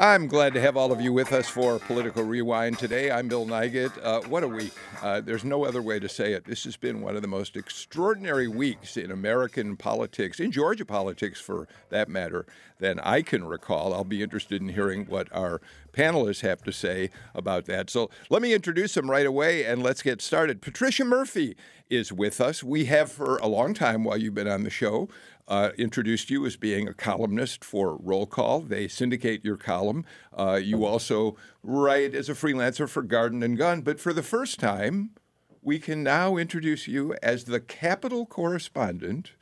[0.00, 3.10] I'm glad to have all of you with us for Political Rewind today.
[3.10, 3.90] I'm Bill Nigut.
[4.00, 4.72] Uh, what a week.
[5.02, 6.44] Uh, there's no other way to say it.
[6.44, 11.40] This has been one of the most extraordinary weeks in American politics, in Georgia politics
[11.40, 12.46] for that matter,
[12.78, 13.92] than I can recall.
[13.92, 15.60] I'll be interested in hearing what our
[15.92, 17.90] panelists have to say about that.
[17.90, 20.62] So let me introduce them right away and let's get started.
[20.62, 21.56] Patricia Murphy
[21.90, 22.62] is with us.
[22.62, 25.08] We have for a long time while you've been on the show
[25.48, 28.60] uh, introduced you as being a columnist for Roll Call.
[28.60, 30.04] They syndicate your column.
[30.36, 33.80] Uh, you also write as a freelancer for Garden and Gun.
[33.80, 35.10] But for the first time,
[35.62, 39.32] we can now introduce you as the Capitol correspondent.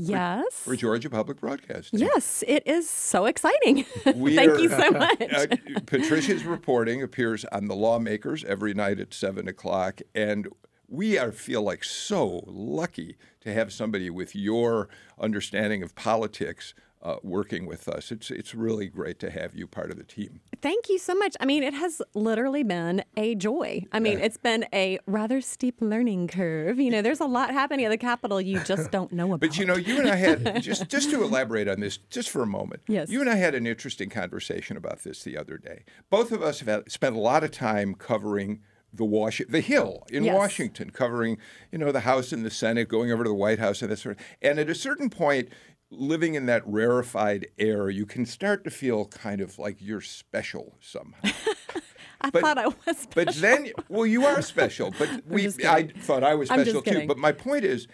[0.00, 0.44] Yes.
[0.54, 1.98] For, for Georgia Public Broadcasting.
[1.98, 3.82] Yes, it is so exciting.
[4.04, 5.20] Thank you so much.
[5.20, 5.46] uh,
[5.86, 10.00] Patricia's reporting appears on The Lawmakers every night at 7 o'clock.
[10.14, 10.46] And
[10.88, 17.16] we are feel like so lucky to have somebody with your understanding of politics uh,
[17.22, 18.10] working with us.
[18.10, 20.40] It's it's really great to have you part of the team.
[20.60, 21.36] Thank you so much.
[21.38, 23.84] I mean, it has literally been a joy.
[23.92, 26.80] I mean, it's been a rather steep learning curve.
[26.80, 29.40] You know, there's a lot happening at the Capitol you just don't know about.
[29.40, 32.42] But you know, you and I had just just to elaborate on this just for
[32.42, 32.82] a moment.
[32.88, 33.10] Yes.
[33.10, 35.84] You and I had an interesting conversation about this the other day.
[36.10, 38.60] Both of us have had, spent a lot of time covering
[38.92, 40.34] the Wash the Hill in yes.
[40.34, 41.38] Washington, covering
[41.70, 43.98] you know the House and the Senate, going over to the White House and that
[43.98, 44.26] sort of.
[44.40, 45.50] And at a certain point,
[45.90, 50.76] living in that rarefied air, you can start to feel kind of like you're special
[50.80, 51.20] somehow.
[52.20, 53.12] I but, thought I was special.
[53.14, 54.92] But then, well, you are special.
[54.98, 57.06] But we, I thought I was special too.
[57.06, 57.86] But my point is,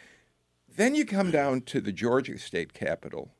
[0.76, 3.30] then you come down to the Georgia state capitol,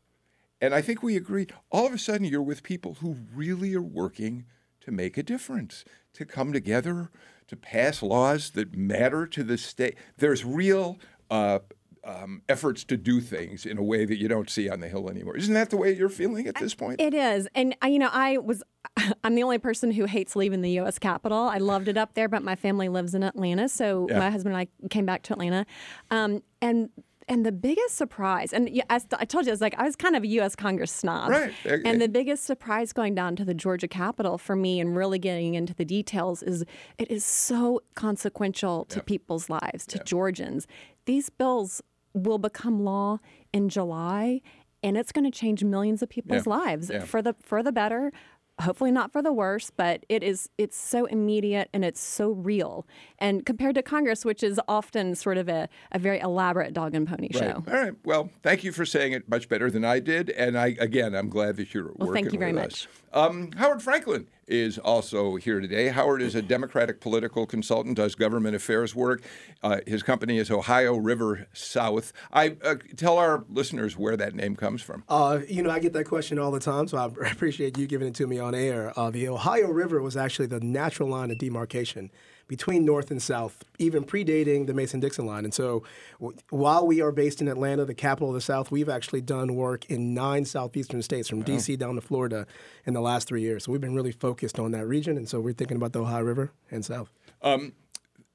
[0.61, 1.47] and I think we agree.
[1.71, 4.45] All of a sudden, you're with people who really are working
[4.81, 7.11] to make a difference, to come together,
[7.49, 9.97] to pass laws that matter to the state.
[10.17, 10.99] There's real
[11.31, 11.61] uh,
[12.05, 15.09] um, efforts to do things in a way that you don't see on the Hill
[15.09, 15.37] anymore.
[15.37, 17.01] Isn't that the way you're feeling at this point?
[17.01, 17.49] It is.
[17.55, 18.63] And, uh, you know, I was,
[19.25, 20.99] I'm the only person who hates leaving the U.S.
[20.99, 21.39] Capitol.
[21.39, 23.69] I loved it up there, but my family lives in Atlanta.
[23.69, 24.19] So yeah.
[24.19, 25.67] my husband and I came back to Atlanta.
[26.11, 26.91] Um, and
[27.29, 30.17] and the biggest surprise, and I, I told you, I was like, I was kind
[30.17, 30.55] of a U.S.
[30.55, 31.31] Congress snob.
[31.31, 31.53] Right.
[31.85, 35.55] And the biggest surprise going down to the Georgia Capitol for me and really getting
[35.55, 36.65] into the details is
[36.99, 39.07] it is so consequential to yep.
[39.07, 40.07] people's lives, to yep.
[40.07, 40.67] Georgians.
[41.07, 41.83] These bills
[42.15, 43.19] will become law
[43.53, 44.41] in July,
[44.83, 46.53] and it's going to change millions of people's yeah.
[46.53, 47.01] lives yeah.
[47.01, 48.13] for the for the better
[48.61, 52.87] hopefully not for the worse, but it is it's so immediate and it's so real.
[53.19, 57.07] And compared to Congress, which is often sort of a, a very elaborate dog and
[57.07, 57.43] pony right.
[57.43, 57.65] show.
[57.67, 57.95] All right.
[58.05, 60.31] Well, thank you for saying it much better than I did.
[60.31, 62.87] And I again I'm glad that you're well, working thank you very much.
[62.87, 62.89] Us.
[63.15, 65.89] Um, Howard Franklin is also here today.
[65.89, 69.23] Howard is a Democratic political consultant, does government affairs work.
[69.63, 72.13] Uh, his company is Ohio River South.
[72.33, 75.05] I uh, tell our listeners where that name comes from.
[75.09, 78.09] Uh, you know, I get that question all the time, so I appreciate you giving
[78.09, 78.93] it to me on air.
[78.99, 82.11] Uh, the Ohio River was actually the natural line of demarcation
[82.47, 85.45] between North and South, even predating the Mason Dixon line.
[85.45, 85.83] And so
[86.21, 89.55] w- while we are based in Atlanta, the capital of the South, we've actually done
[89.55, 91.43] work in nine southeastern states from.
[91.43, 91.77] D.C.
[91.77, 92.47] down to Florida
[92.87, 93.65] in the last three years.
[93.65, 95.17] So we've been really focused on that region.
[95.17, 97.11] And so we're thinking about the Ohio River and South.
[97.43, 97.73] Um,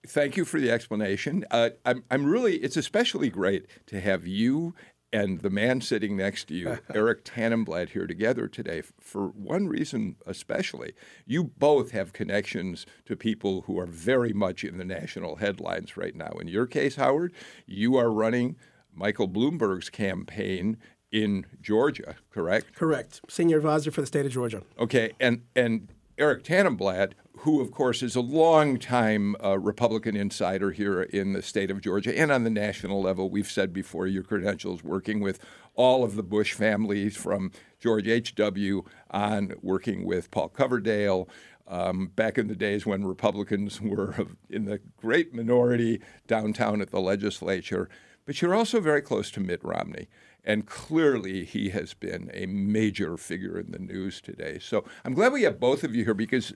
[0.07, 1.45] thank you for the explanation.
[1.51, 4.75] Uh, I'm, I'm really, it's especially great to have you
[5.11, 10.15] and the man sitting next to you, Eric Tanenblatt, here together today for one reason
[10.25, 10.93] especially.
[11.25, 16.15] You both have connections to people who are very much in the national headlines right
[16.15, 16.31] now.
[16.39, 17.33] In your case, Howard,
[17.65, 18.55] you are running
[18.93, 20.77] Michael Bloomberg's campaign
[21.11, 22.75] in Georgia, correct?
[22.75, 23.21] Correct.
[23.27, 24.61] Senior advisor for the state of Georgia.
[24.77, 31.01] Okay, and and Eric Tanenblatt, who, of course, is a longtime uh, Republican insider here
[31.01, 33.29] in the state of Georgia and on the national level.
[33.29, 35.39] We've said before your credentials working with
[35.75, 38.83] all of the Bush families from George H.W.
[39.09, 41.29] on, working with Paul Coverdell.
[41.65, 46.99] Um, back in the days when Republicans were in the great minority downtown at the
[46.99, 47.87] legislature.
[48.25, 50.07] But you're also very close to Mitt Romney.
[50.43, 54.57] And clearly, he has been a major figure in the news today.
[54.59, 56.53] So I'm glad we have both of you here because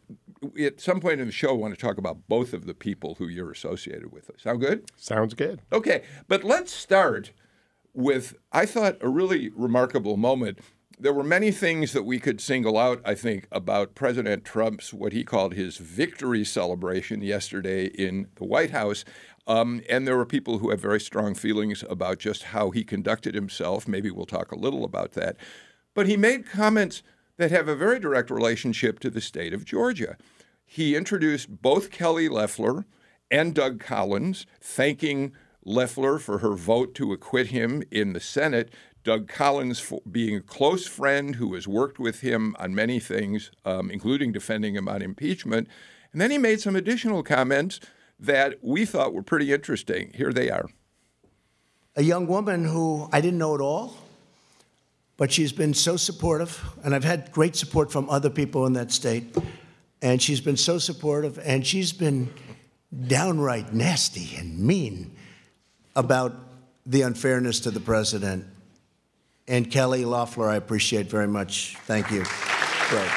[0.60, 3.16] at some point in the show, I want to talk about both of the people
[3.16, 4.32] who you're associated with.
[4.38, 4.90] Sound good?
[4.96, 5.62] Sounds good.
[5.72, 7.32] Okay, but let's start
[7.94, 10.60] with, I thought, a really remarkable moment
[11.00, 15.12] there were many things that we could single out, I think, about President Trump's what
[15.12, 19.04] he called his victory celebration yesterday in the White House.
[19.46, 23.36] Um, and there were people who have very strong feelings about just how he conducted
[23.36, 23.88] himself.
[23.88, 25.36] Maybe we'll talk a little about that.
[25.94, 27.04] But he made comments
[27.38, 30.18] that have a very direct relationship to the state of Georgia.
[30.66, 32.86] He introduced both Kelly Loeffler
[33.30, 35.34] and Doug Collins, thanking
[35.66, 38.72] Loeffler for her vote to acquit him in the Senate.
[39.04, 43.92] Doug Collins being a close friend who has worked with him on many things, um,
[43.92, 45.68] including defending him on impeachment.
[46.12, 47.80] And then he made some additional comments
[48.20, 50.12] that we thought were pretty interesting.
[50.16, 50.66] Here they are.
[51.96, 53.96] A young woman who I didn't know at all,
[55.18, 58.92] but she's been so supportive, and I've had great support from other people in that
[58.92, 59.36] state.
[60.02, 62.34] And she's been so supportive, and she's been
[63.08, 65.16] downright nasty and mean
[65.96, 66.36] about
[66.86, 68.46] the unfairness to the president.
[69.48, 71.78] And Kelly Loeffler, I appreciate very much.
[71.86, 72.24] Thank you.
[72.90, 73.12] Great.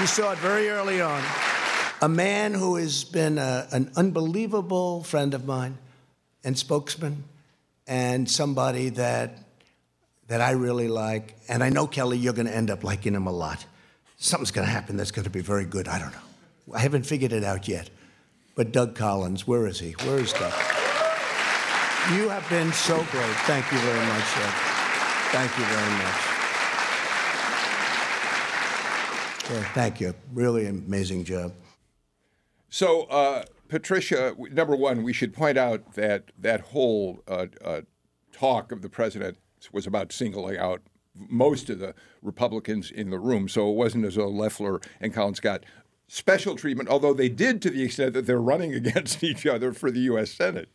[0.00, 1.22] She saw it very early on.
[2.00, 5.76] A man who has been a, an unbelievable friend of mine
[6.42, 7.24] and spokesman,
[7.86, 9.36] and somebody that
[10.28, 11.36] that I really like.
[11.50, 13.66] And I know Kelly, you're going to end up liking him a lot.
[14.16, 15.86] Something's going to happen that's going to be very good.
[15.86, 16.74] I don't know.
[16.74, 17.90] I haven't figured it out yet.
[18.54, 19.90] But Doug Collins, where is he?
[20.06, 20.54] Where is Doug?
[22.14, 23.36] You have been so great.
[23.44, 24.54] Thank you very much, Doug.
[25.32, 26.29] Thank you very much.
[29.50, 30.14] Yeah, thank you.
[30.32, 31.52] Really amazing job.
[32.68, 37.80] So, uh, Patricia, number one, we should point out that that whole uh, uh,
[38.32, 39.38] talk of the president
[39.72, 40.82] was about singling out
[41.14, 43.48] most of the Republicans in the room.
[43.48, 45.64] So it wasn't as though Loeffler and Collins got
[46.12, 49.92] special treatment, although they did to the extent that they're running against each other for
[49.92, 50.32] the U.S.
[50.32, 50.68] Senate.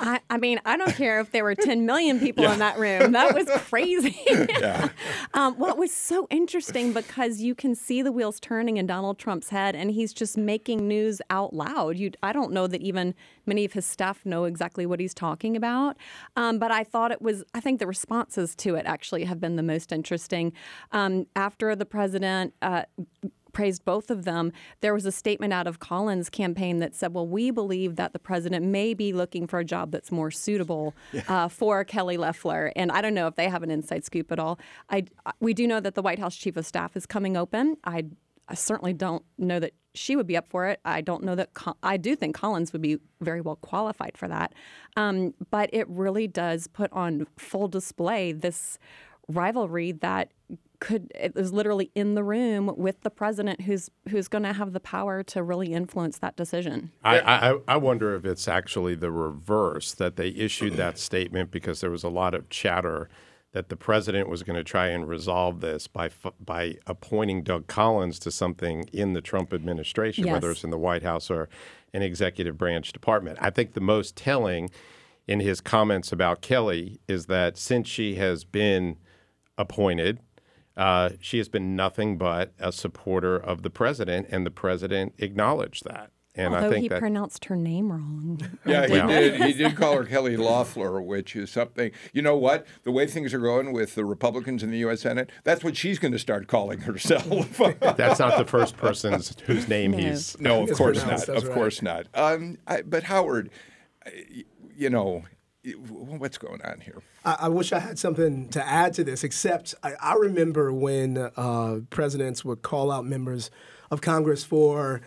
[0.00, 2.54] I, I mean, I don't care if there were 10 million people yeah.
[2.54, 3.12] in that room.
[3.12, 4.20] That was crazy.
[4.28, 4.88] yeah.
[5.34, 9.18] um, well, it was so interesting because you can see the wheels turning in Donald
[9.18, 11.96] Trump's head, and he's just making news out loud.
[11.96, 13.14] You, I don't know that even
[13.46, 15.96] many of his staff know exactly what he's talking about.
[16.34, 19.54] Um, but I thought it was, I think the responses to it actually have been
[19.54, 20.52] the most interesting.
[20.90, 22.82] Um, after the president uh,
[23.52, 24.52] praised both of them.
[24.80, 28.18] There was a statement out of Collins' campaign that said, "Well, we believe that the
[28.18, 31.22] president may be looking for a job that's more suitable yeah.
[31.28, 34.38] uh, for Kelly Loeffler." And I don't know if they have an inside scoop at
[34.38, 34.58] all.
[34.88, 35.04] I
[35.40, 37.76] we do know that the White House chief of staff is coming open.
[37.84, 38.06] I,
[38.48, 40.80] I certainly don't know that she would be up for it.
[40.84, 41.50] I don't know that
[41.82, 44.54] I do think Collins would be very well qualified for that.
[44.96, 48.78] Um, but it really does put on full display this
[49.28, 50.32] rivalry that
[50.80, 54.72] could it was literally in the room with the president who's who's going to have
[54.72, 56.90] the power to really influence that decision.
[57.04, 61.80] I, I, I wonder if it's actually the reverse that they issued that statement because
[61.80, 63.08] there was a lot of chatter
[63.52, 66.10] that the president was going to try and resolve this by
[66.40, 70.32] by appointing Doug Collins to something in the Trump administration, yes.
[70.32, 71.48] whether it's in the White House or
[71.92, 73.38] an executive branch department.
[73.40, 74.70] I think the most telling
[75.26, 78.96] in his comments about Kelly is that since she has been
[79.58, 80.20] appointed
[80.80, 85.84] uh, she has been nothing but a supporter of the president, and the president acknowledged
[85.84, 86.10] that.
[86.34, 88.40] And Although I think he that, pronounced her name wrong.
[88.64, 89.42] Yeah, he did.
[89.42, 91.90] He did call her Kelly Loeffler, which is something.
[92.14, 92.66] You know what?
[92.84, 95.02] The way things are going with the Republicans in the U.S.
[95.02, 97.58] Senate, that's what she's going to start calling herself.
[97.80, 99.98] that's not the first person whose name no.
[99.98, 100.40] he's.
[100.40, 101.28] No, of course not.
[101.28, 101.52] Of right.
[101.52, 102.06] course not.
[102.14, 103.50] Um, I, but Howard,
[104.74, 105.24] you know,
[105.72, 107.02] what's going on here?
[107.24, 111.18] I, I, wish I had something to add to this, except I, I remember when
[111.18, 113.50] uh, presidents would call out members
[113.90, 115.00] of Congress for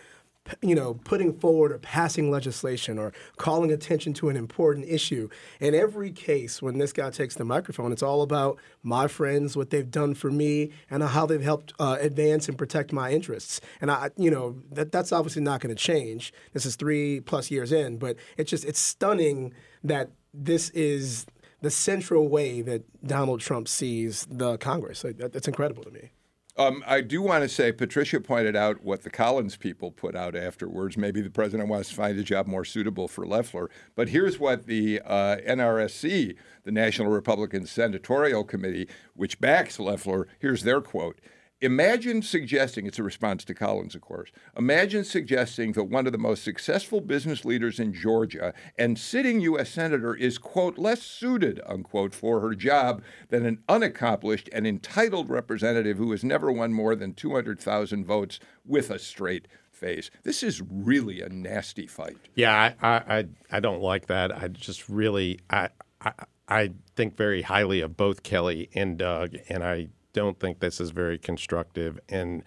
[0.60, 5.28] you know, putting forward or passing legislation or calling attention to an important issue.
[5.58, 9.70] In every case, when this guy takes the microphone, it's all about my friends, what
[9.70, 13.60] they've done for me, and how they've helped uh, advance and protect my interests.
[13.80, 16.32] And I, you know, that that's obviously not going to change.
[16.52, 21.26] This is three plus years in, but it's just it's stunning that this is
[21.60, 25.04] the central way that Donald Trump sees the Congress.
[25.16, 26.10] That's incredible to me.
[26.56, 30.36] Um, I do want to say Patricia pointed out what the Collins people put out
[30.36, 30.96] afterwards.
[30.96, 33.70] Maybe the president wants to find a job more suitable for Loeffler.
[33.96, 40.62] But here's what the uh, NRSC, the National Republican Senatorial Committee, which backs Loeffler, here's
[40.62, 41.18] their quote.
[41.64, 44.30] Imagine suggesting, it's a response to Collins, of course.
[44.54, 49.70] Imagine suggesting that one of the most successful business leaders in Georgia and sitting U.S.
[49.70, 55.96] Senator is, quote, less suited, unquote, for her job than an unaccomplished and entitled representative
[55.96, 60.10] who has never won more than 200,000 votes with a straight face.
[60.22, 62.18] This is really a nasty fight.
[62.34, 64.36] Yeah, I, I, I don't like that.
[64.36, 65.70] I just really, I,
[66.02, 66.12] I,
[66.46, 70.90] I think very highly of both Kelly and Doug, and I don't think this is
[70.90, 72.00] very constructive.
[72.08, 72.42] And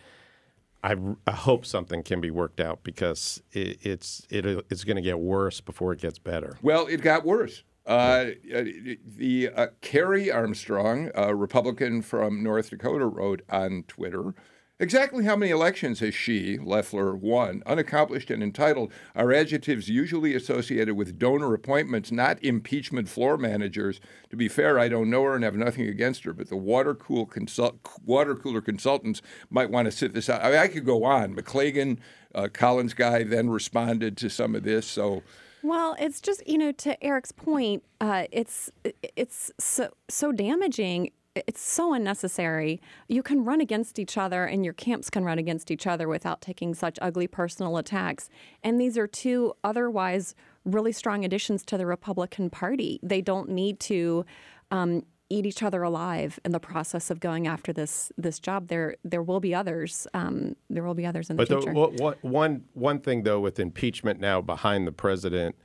[0.83, 0.95] I,
[1.27, 5.19] I hope something can be worked out because it, it's it, it's going to get
[5.19, 6.57] worse before it gets better.
[6.63, 7.63] Well, it got worse.
[7.85, 14.33] Uh, the uh, Kelly Armstrong, a Republican from North Dakota, wrote on Twitter
[14.79, 17.63] Exactly how many elections has she, Loeffler, won?
[17.65, 23.99] Unaccomplished and entitled are adjectives usually associated with donor appointments, not impeachment floor managers.
[24.29, 26.93] To be fair, I don't know her and have nothing against her, but the water,
[26.93, 30.43] cool consult- water cooler consultants might want to sit this out.
[30.43, 31.35] I, mean, I could go on.
[31.35, 31.97] McLagan,
[32.35, 34.85] uh, Collins guy, then responded to some of this.
[34.85, 35.23] So.
[35.63, 38.69] Well, it's just you know to Eric's point, uh, it's
[39.15, 41.09] it's so so damaging
[41.47, 42.81] it's so unnecessary.
[43.07, 46.41] You can run against each other, and your camps can run against each other without
[46.41, 48.29] taking such ugly personal attacks.
[48.63, 52.99] And these are two otherwise really strong additions to the Republican Party.
[53.03, 54.25] They don't need to.
[54.71, 58.69] Um, eat each other alive in the process of going after this this job.
[58.69, 60.07] There there will be others.
[60.13, 61.73] Um, there will be others in but the future.
[61.73, 65.55] But one one thing though, with impeachment now behind the president,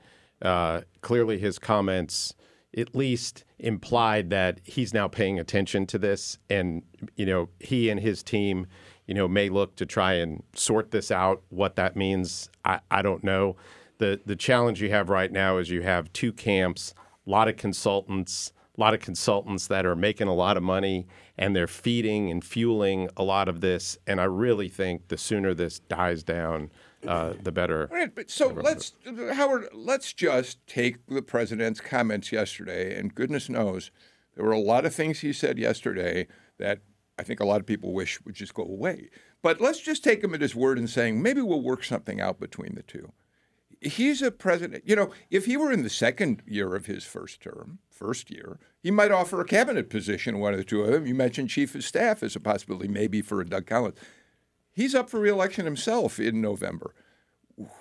[0.42, 2.34] uh, clearly his comments
[2.76, 6.82] at least implied that he's now paying attention to this, and
[7.16, 8.66] you know he and his team,
[9.06, 11.42] you know, may look to try and sort this out.
[11.50, 13.56] What that means, I, I don't know.
[13.98, 16.94] the The challenge you have right now is you have two camps,
[17.26, 21.06] a lot of consultants, a lot of consultants that are making a lot of money,
[21.36, 23.98] and they're feeding and fueling a lot of this.
[24.06, 26.70] And I really think the sooner this dies down,
[27.06, 27.88] uh, the better.
[27.90, 28.92] Right, but so let's,
[29.32, 33.90] Howard, let's just take the president's comments yesterday, and goodness knows
[34.34, 36.26] there were a lot of things he said yesterday
[36.58, 36.80] that
[37.18, 39.10] I think a lot of people wish would just go away.
[39.42, 42.40] But let's just take him at his word and saying maybe we'll work something out
[42.40, 43.12] between the two.
[43.80, 44.84] He's a president.
[44.86, 48.60] You know, if he were in the second year of his first term, first year,
[48.80, 51.06] he might offer a cabinet position, one of the two of them.
[51.06, 53.98] You mentioned chief of staff as a possibility, maybe for a Doug Collins.
[54.74, 56.94] He's up for reelection himself in November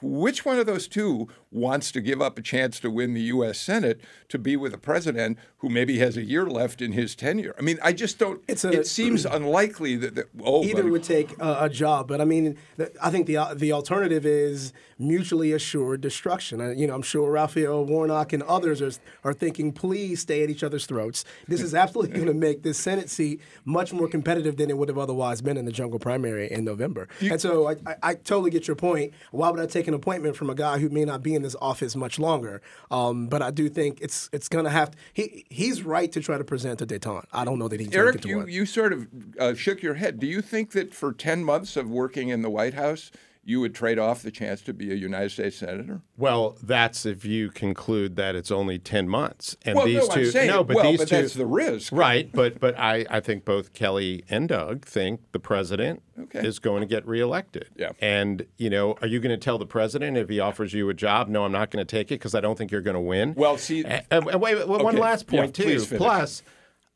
[0.02, 3.60] which one of those two wants to give up a chance to win the U.S.
[3.60, 7.56] Senate to be with a president who maybe has a year left in his tenure?
[7.58, 8.42] I mean, I just don't.
[8.48, 12.26] A, it seems unlikely that, that oh, either would take a, a, job, but I
[12.26, 12.58] mean,
[13.02, 16.62] I think the the alternative is mutually assured destruction.
[16.62, 18.92] I, you know, I'm sure Raphael Warnock and others are
[19.24, 21.26] are thinking, please stay at each other's throats.
[21.48, 24.90] This is absolutely going to make this Senate seat much more competitive than it would
[24.90, 27.08] have otherwise been in the jungle primary in November.
[27.20, 29.14] You, and so I, I, I totally get your point.
[29.32, 31.56] Why would I take an appointment from a guy who may not be in this
[31.62, 32.62] office much longer.
[32.90, 36.22] Um, but I do think it's it's going to have to, he he's right to
[36.22, 37.26] try to present a detente.
[37.32, 38.26] I don't know that he's Eric.
[38.26, 39.08] You you sort of
[39.40, 40.20] uh, shook your head.
[40.20, 43.12] Do you think that for ten months of working in the White House?
[43.44, 46.02] You would trade off the chance to be a United States senator?
[46.16, 49.58] Well, that's if you conclude that it's only ten months.
[49.66, 51.92] And well, these no, two, saying, no, but well, these but two, that's the risk,
[51.92, 52.32] right?
[52.32, 56.46] But but I, I think both Kelly and Doug think the president okay.
[56.46, 57.70] is going to get reelected.
[57.76, 57.92] Yeah.
[58.00, 60.94] And you know, are you going to tell the president if he offers you a
[60.94, 63.02] job, no, I'm not going to take it because I don't think you're going to
[63.02, 63.34] win?
[63.36, 64.84] Well, see, and, and wait, wait okay.
[64.84, 65.98] one last point yeah, too.
[65.98, 66.44] Plus,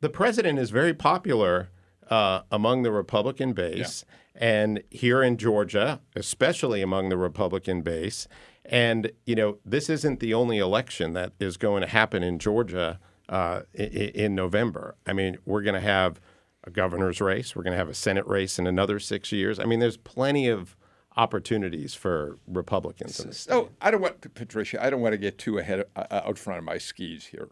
[0.00, 1.70] the president is very popular
[2.08, 4.04] uh, among the Republican base.
[4.06, 8.28] Yeah and here in Georgia, especially among the Republican base.
[8.64, 12.98] And, you know, this isn't the only election that is going to happen in Georgia
[13.28, 14.96] uh, in, in November.
[15.06, 16.20] I mean, we're going to have
[16.64, 19.60] a governor's race, we're going to have a Senate race in another six years.
[19.60, 20.76] I mean, there's plenty of
[21.16, 23.20] opportunities for Republicans.
[23.20, 24.84] In this oh, I don't want Patricia.
[24.84, 27.48] I don't want to get too ahead of, uh, out front of my skis here.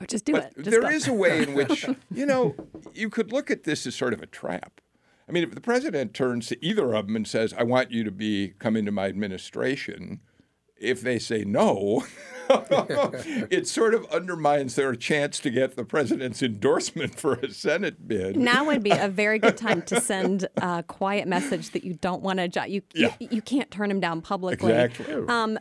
[0.00, 0.56] Oh, just do but it.
[0.56, 2.54] Just there is a way in which you know
[2.94, 4.80] you could look at this as sort of a trap.
[5.28, 8.04] I mean, if the president turns to either of them and says, "I want you
[8.04, 10.20] to be come into my administration,"
[10.78, 12.04] if they say no,
[13.50, 18.36] it sort of undermines their chance to get the president's endorsement for a Senate bid.
[18.36, 22.22] Now would be a very good time to send a quiet message that you don't
[22.22, 22.68] want to.
[22.68, 23.14] You, yeah.
[23.18, 24.72] you you can't turn him down publicly.
[24.72, 25.14] Exactly.
[25.28, 25.58] Um,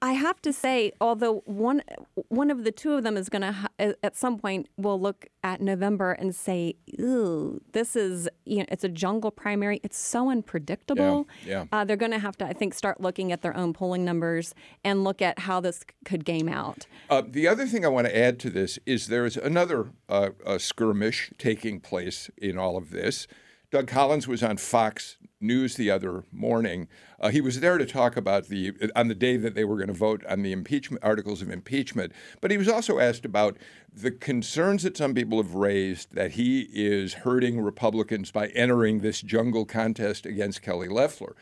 [0.00, 1.82] I have to say, although one
[2.28, 5.26] one of the two of them is going to ha- at some point will look
[5.42, 9.80] at November and say, "Ooh, this is you know, it's a jungle primary.
[9.82, 11.64] It's so unpredictable." Yeah, yeah.
[11.72, 14.54] Uh, they're going to have to, I think, start looking at their own polling numbers
[14.84, 16.86] and look at how this could game out.
[17.10, 20.30] Uh, the other thing I want to add to this is there is another uh,
[20.58, 23.26] skirmish taking place in all of this.
[23.70, 26.88] Doug Collins was on Fox News the other morning.
[27.20, 29.88] Uh, he was there to talk about the on the day that they were going
[29.88, 32.12] to vote on the impeachment articles of impeachment.
[32.40, 33.58] But he was also asked about
[33.92, 39.20] the concerns that some people have raised that he is hurting Republicans by entering this
[39.20, 41.36] jungle contest against Kelly Loeffler.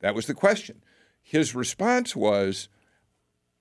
[0.00, 0.80] That was the question.
[1.20, 2.68] His response was,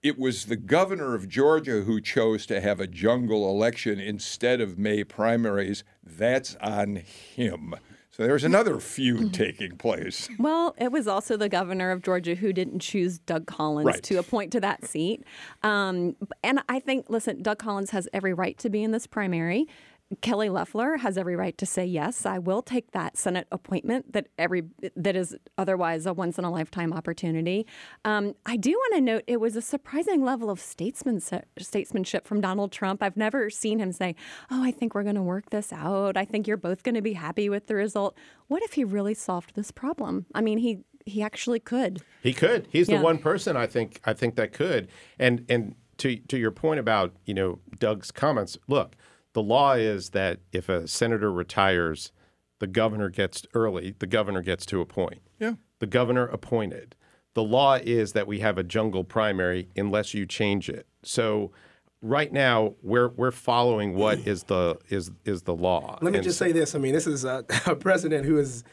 [0.03, 4.77] it was the governor of Georgia who chose to have a jungle election instead of
[4.77, 5.83] May primaries.
[6.03, 7.75] That's on him.
[8.15, 10.29] So there's another feud taking place.
[10.37, 14.03] Well, it was also the governor of Georgia who didn't choose Doug Collins Right.
[14.03, 15.23] to appoint to that seat.
[15.63, 19.65] Um, and I think, listen, Doug Collins has every right to be in this primary.
[20.21, 22.25] Kelly Loeffler has every right to say yes.
[22.25, 24.63] I will take that Senate appointment that every
[24.95, 27.65] that is otherwise a once in a lifetime opportunity.
[28.05, 32.41] Um, I do want to note it was a surprising level of statesmanship, statesmanship from
[32.41, 33.01] Donald Trump.
[33.03, 34.15] I've never seen him say,
[34.51, 36.17] "Oh, I think we're going to work this out.
[36.17, 38.17] I think you're both going to be happy with the result."
[38.47, 40.25] What if he really solved this problem?
[40.35, 42.01] I mean, he he actually could.
[42.21, 42.67] He could.
[42.71, 42.97] He's Yeah.
[42.97, 44.87] the one person I think I think that could.
[45.19, 48.95] And and to to your point about you know Doug's comments, look,
[49.33, 52.11] the law is that if a senator retires,
[52.59, 53.95] the governor gets early.
[53.99, 55.21] The governor gets to appoint.
[55.39, 55.53] Yeah.
[55.79, 56.95] The governor appointed.
[57.33, 60.87] The law is that we have a jungle primary unless you change it.
[61.03, 61.51] So.
[62.05, 65.97] Right now, we're we're following what is the is is the law.
[66.01, 66.75] Let me And just so- say this.
[66.75, 68.65] I mean, this is a, a president who has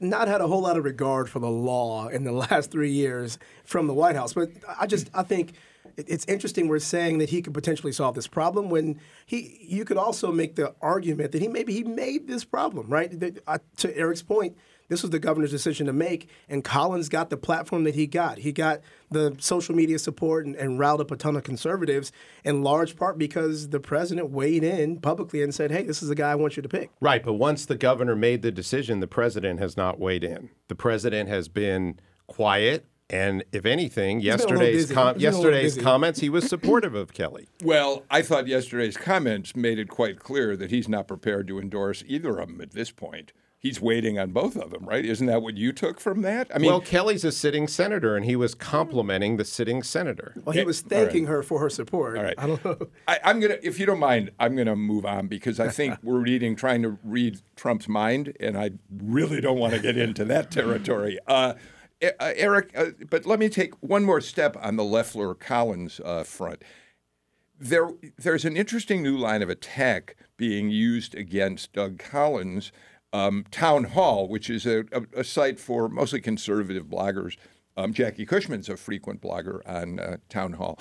[0.00, 3.38] not had a whole lot of regard for the law in the last three years
[3.64, 4.34] from the White House.
[4.34, 5.56] But I just I think it-
[5.96, 9.96] it's interesting we're saying that he could potentially solve this problem when he you could
[9.96, 13.18] also make the argument that he maybe he made this problem right.
[13.18, 14.56] That- uh, to Eric's point.
[14.88, 18.36] This was the governor's decision to make, and Collins got the platform that he got.
[18.36, 22.12] He got the social media support and, and riled up a ton of conservatives,
[22.44, 26.14] in large part because the president weighed in publicly and said, "Hey, this is the
[26.14, 29.06] guy I want you to pick." Right, but once the governor made the decision, the
[29.06, 30.50] president has not weighed in.
[30.68, 35.52] The president has been quiet, and if anything, been yesterday's com- He's been a little
[35.52, 37.48] yesterday's comments, he was supportive of Kelly.
[37.62, 42.02] Well, I thought yesterday's comments made it quite clear that he's not prepared to endorse
[42.06, 43.32] either of them at this point.
[43.58, 45.02] He's waiting on both of them, right?
[45.06, 46.50] Isn't that what you took from that?
[46.54, 50.34] I mean, well, Kelly's a sitting senator, and he was complimenting the sitting senator.
[50.44, 51.04] Well, he Yeah, was all right.
[51.06, 52.18] thanking her for her support.
[52.18, 52.34] All right.
[52.36, 52.76] I don't know.
[53.08, 56.18] I, I'm gonna, if you don't mind, I'm gonna move on because I think we're
[56.20, 60.50] reading, trying to read Trump's mind, and I really don't want to get into that
[60.50, 61.18] territory.
[61.26, 61.54] Uh,
[62.18, 66.24] uh, Eric, uh, but let me take one more step on the Loeffler Collins uh,
[66.24, 66.62] front.
[67.58, 72.72] There, there's an interesting new line of attack being used against Doug Collins.
[73.12, 77.36] Um, Town Hall, which is a, a, a site for mostly conservative bloggers.
[77.76, 80.80] Um, Jackie Cushman's a frequent blogger on uh, Town Hall.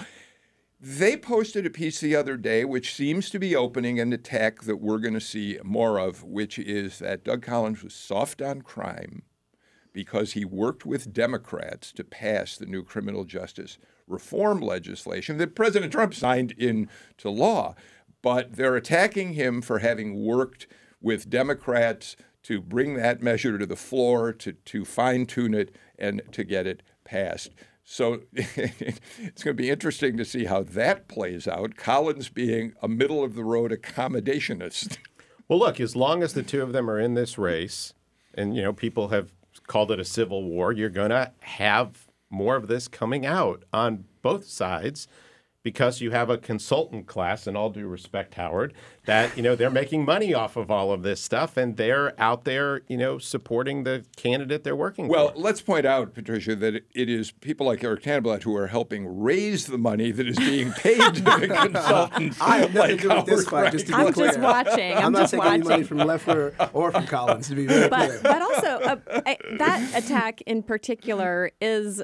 [0.79, 4.77] They posted a piece the other day which seems to be opening an attack that
[4.77, 9.21] we're going to see more of, which is that Doug Collins was soft on crime
[9.93, 13.77] because he worked with Democrats to pass the new criminal justice
[14.07, 17.75] reform legislation that President Trump signed into law.
[18.21, 20.67] But they're attacking him for having worked
[21.01, 26.21] with Democrats to bring that measure to the floor, to, to fine tune it, and
[26.31, 27.51] to get it passed.
[27.83, 31.75] So it's going to be interesting to see how that plays out.
[31.75, 34.97] Collins being a middle of the road accommodationist.
[35.47, 37.93] Well, look, as long as the two of them are in this race,
[38.33, 39.31] and you know, people have
[39.67, 44.05] called it a civil war, you're going to have more of this coming out on
[44.21, 45.07] both sides
[45.63, 48.73] because you have a consultant class, and all due respect, Howard,
[49.05, 52.43] that you know they're making money off of all of this stuff, and they're out
[52.43, 55.15] there, you know, supporting the candidate they're working with.
[55.17, 55.39] Well, for.
[55.39, 59.19] let's point out, Patricia, that it- it is people like Eric Tanenblatt who are helping
[59.21, 62.37] raise the money that is being paid to the consultants.
[62.41, 63.71] I have nothing like to do with this fight.
[63.71, 64.01] Just to Reich.
[64.01, 64.27] be I'm clear.
[64.27, 64.93] just watching.
[64.97, 67.47] I'm, I'm not just taking any money from Loeffler or from Collins.
[67.47, 68.19] To be very but clear.
[68.21, 68.95] but also uh,
[69.25, 72.01] I- that attack in particular is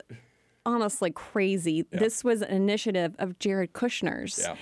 [0.69, 1.85] honestly crazy.
[1.91, 4.39] This was an initiative of Jared Kushner's.
[4.39, 4.55] Yeah.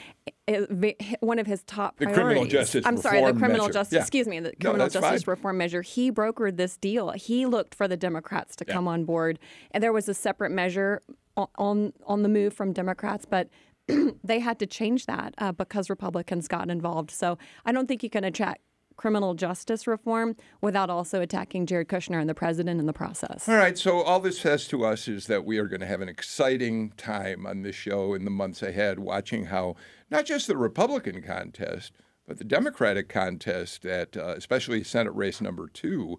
[0.47, 2.23] It- one of his top The priorities.
[2.23, 3.73] criminal justice I'm sorry, the criminal measure.
[3.73, 3.93] justice.
[3.95, 4.01] Yeah.
[4.01, 5.31] Excuse me, the criminal that's justice fine.
[5.33, 5.81] reform measure.
[5.81, 7.11] He brokered this deal.
[7.11, 9.39] He looked for the Democrats to come on board,
[9.71, 11.01] and there was a separate measure
[11.35, 13.49] on on, on the move from Democrats, but.
[14.21, 17.09] they had to change that uh, because Republicans got involved.
[17.09, 18.59] So I don't think you can attack
[18.97, 23.47] criminal justice reform without also attacking Jared Kushner and the president in the process.
[23.47, 26.01] All right, so all this says to us is that we are going to have
[26.01, 29.75] an exciting time on this show in the months ahead, watching how
[30.09, 31.93] not just the Republican contest,
[32.27, 36.17] but the Democratic contest at uh, especially Senate race number two,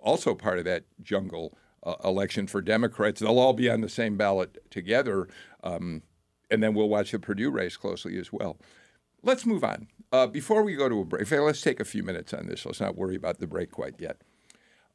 [0.00, 3.20] also part of that jungle uh, election for Democrats.
[3.20, 5.28] They'll all be on the same ballot together.
[5.62, 6.02] Um,
[6.50, 8.58] and then we'll watch the Perdue race closely as well.
[9.22, 9.88] Let's move on.
[10.12, 12.66] Uh, before we go to a break, let's take a few minutes on this.
[12.66, 14.22] Let's not worry about the break quite yet.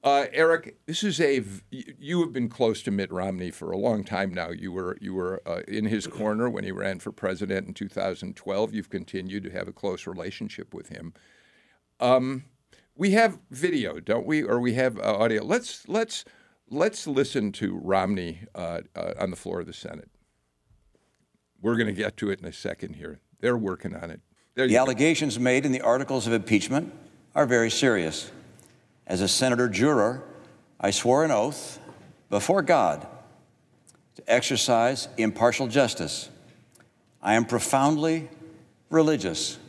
[0.04, 1.44] Uh, Eric, this is a.
[1.72, 4.52] You have been close to Mitt Romney for a long time now.
[4.52, 8.74] You were you were uh, in his corner when he ran for president in 2012.
[8.74, 11.14] You've continued to have a close relationship with him.
[12.00, 12.44] Um,
[12.96, 15.44] we have video, don't we, or we have uh, audio?
[15.44, 16.24] Let's let's
[16.70, 20.12] let's listen to Romney uh, uh, on the floor of the Senate.
[21.60, 23.22] We're going to get to it in a second here.
[23.46, 24.22] They're working on it.
[24.56, 26.92] There the allegations made in the articles of impeachment
[27.36, 28.32] are very serious.
[29.06, 30.24] As a senator juror,
[30.80, 31.80] I swore an oath
[32.32, 33.06] before God
[34.16, 36.32] to exercise impartial justice.
[37.22, 38.30] I am profoundly
[38.90, 39.60] religious.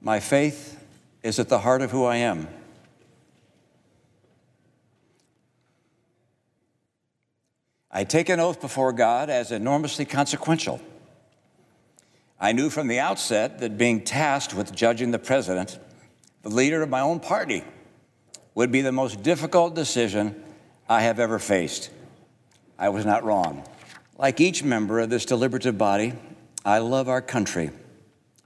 [0.00, 0.76] My faith
[1.22, 2.48] is at the heart of who I am.
[7.92, 10.80] I take an oath before God as enormously consequential.
[12.40, 15.78] I knew from the outset that being tasked with judging the president,
[16.42, 17.62] the leader of my own party,
[18.54, 20.42] would be the most difficult decision
[20.88, 21.90] I have ever faced.
[22.78, 23.64] I was not wrong.
[24.16, 26.14] Like each member of this deliberative body,
[26.64, 27.70] I love our country.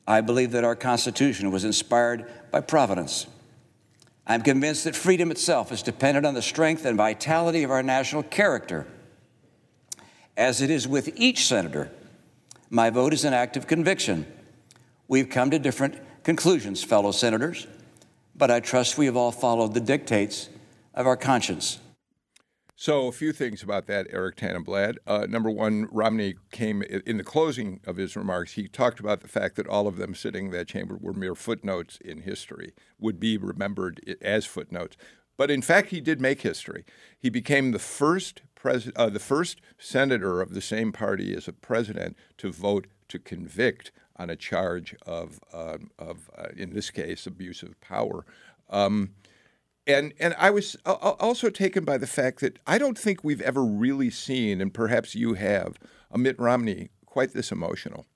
[0.06, 3.26] I believe that our Constitution was inspired by providence.
[4.26, 8.24] I'm convinced that freedom itself is dependent on the strength and vitality of our national
[8.24, 8.86] character.
[10.36, 11.90] As it is with each senator,
[12.74, 14.26] my vote is an act of conviction.
[15.06, 17.68] We've come to different conclusions, fellow senators,
[18.34, 20.48] but I trust we have all followed the dictates
[20.92, 21.78] of our conscience.
[22.74, 24.96] So, a few things about that, Eric Tanenblatt.
[25.06, 28.54] Uh, number one, Romney came in the closing of his remarks.
[28.54, 31.36] He talked about the fact that all of them sitting in that chamber were mere
[31.36, 34.96] footnotes in history, would be remembered as footnotes.
[35.36, 36.84] But in fact, he did make history.
[37.16, 41.52] He became the first pres- uh, the first senator of the same party as a
[41.52, 47.26] president to vote to convict on a charge of, uh, of uh, in this case,
[47.26, 48.24] abuse of power.
[48.70, 49.10] Um,
[49.86, 53.62] and and I was also taken by the fact that I don't think we've ever
[53.62, 55.78] really seen, and perhaps you have,
[56.10, 58.06] a Mitt Romney quite this emotional.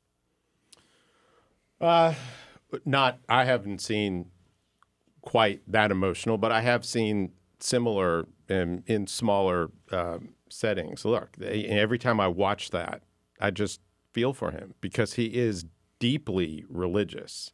[1.78, 2.14] Uh,
[2.86, 4.30] not I haven't seen
[5.20, 10.18] quite that emotional, but I have seen similar in, in smaller uh,
[10.52, 11.04] settings.
[11.04, 13.02] Look, every time I watch that,
[13.40, 13.80] I just
[14.12, 15.64] feel for him because he is
[15.98, 17.52] deeply religious,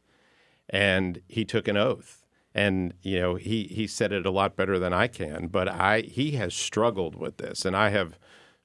[0.69, 2.21] and he took an oath.
[2.53, 6.01] And you know he he said it a lot better than I can, but I
[6.01, 8.17] he has struggled with this, and I have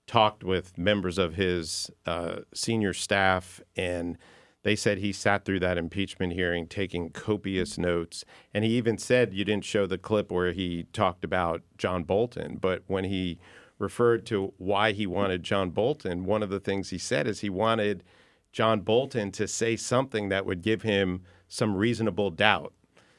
[0.07, 4.19] talked with members of his uh, senior staff and
[4.63, 8.25] they said he sat through that impeachment hearing taking copious notes.
[8.53, 12.59] And he even said you didn't show the clip where he talked about John Bolton,
[12.61, 13.39] but when he
[13.81, 17.51] referred to why he wanted John Bolton, one of the things he said is he
[17.51, 18.05] wanted
[18.53, 22.73] John Bolton to say something that would give him some reasonable doubt.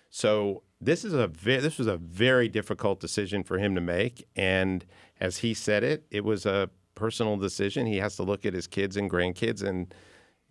[0.10, 4.28] So this is a ve- this was a very difficult decision for him to make,
[4.36, 4.86] and
[5.20, 7.88] as he said it, it was a personal decision.
[7.88, 9.94] He has to look at his kids and grandkids and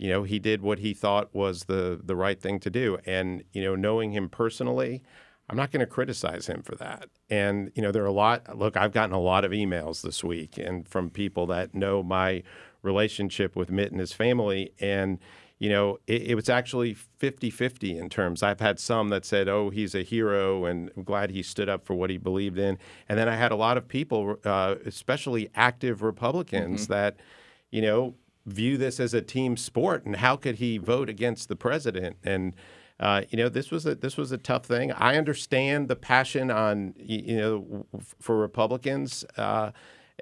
[0.01, 2.96] you know, he did what he thought was the the right thing to do.
[3.05, 5.03] And you know, knowing him personally,
[5.49, 7.11] I'm not going to criticize him for that.
[7.31, 8.59] And you know, there are a lot.
[8.59, 12.43] Look, I've gotten a lot of emails this week, and from people that know my
[12.83, 15.19] relationship with Mitt and his family, and
[15.61, 18.43] you know, it, it, was actually 50 50 in terms.
[18.43, 21.85] I've had some that said, oh, he's a hero and I'm glad he stood up
[21.85, 22.79] for what he believed in.
[23.11, 26.93] And then I had a lot of people, uh, especially active Republicans, mm-hmm.
[26.95, 27.16] that,
[27.71, 28.14] you know,
[28.47, 32.16] view this as a team sport, and how could he vote against the president?
[32.25, 32.55] And
[33.01, 34.93] uh, you know, this was a this was a tough thing.
[34.93, 37.87] I understand the passion on you know
[38.21, 39.25] for Republicans.
[39.37, 39.73] Uh,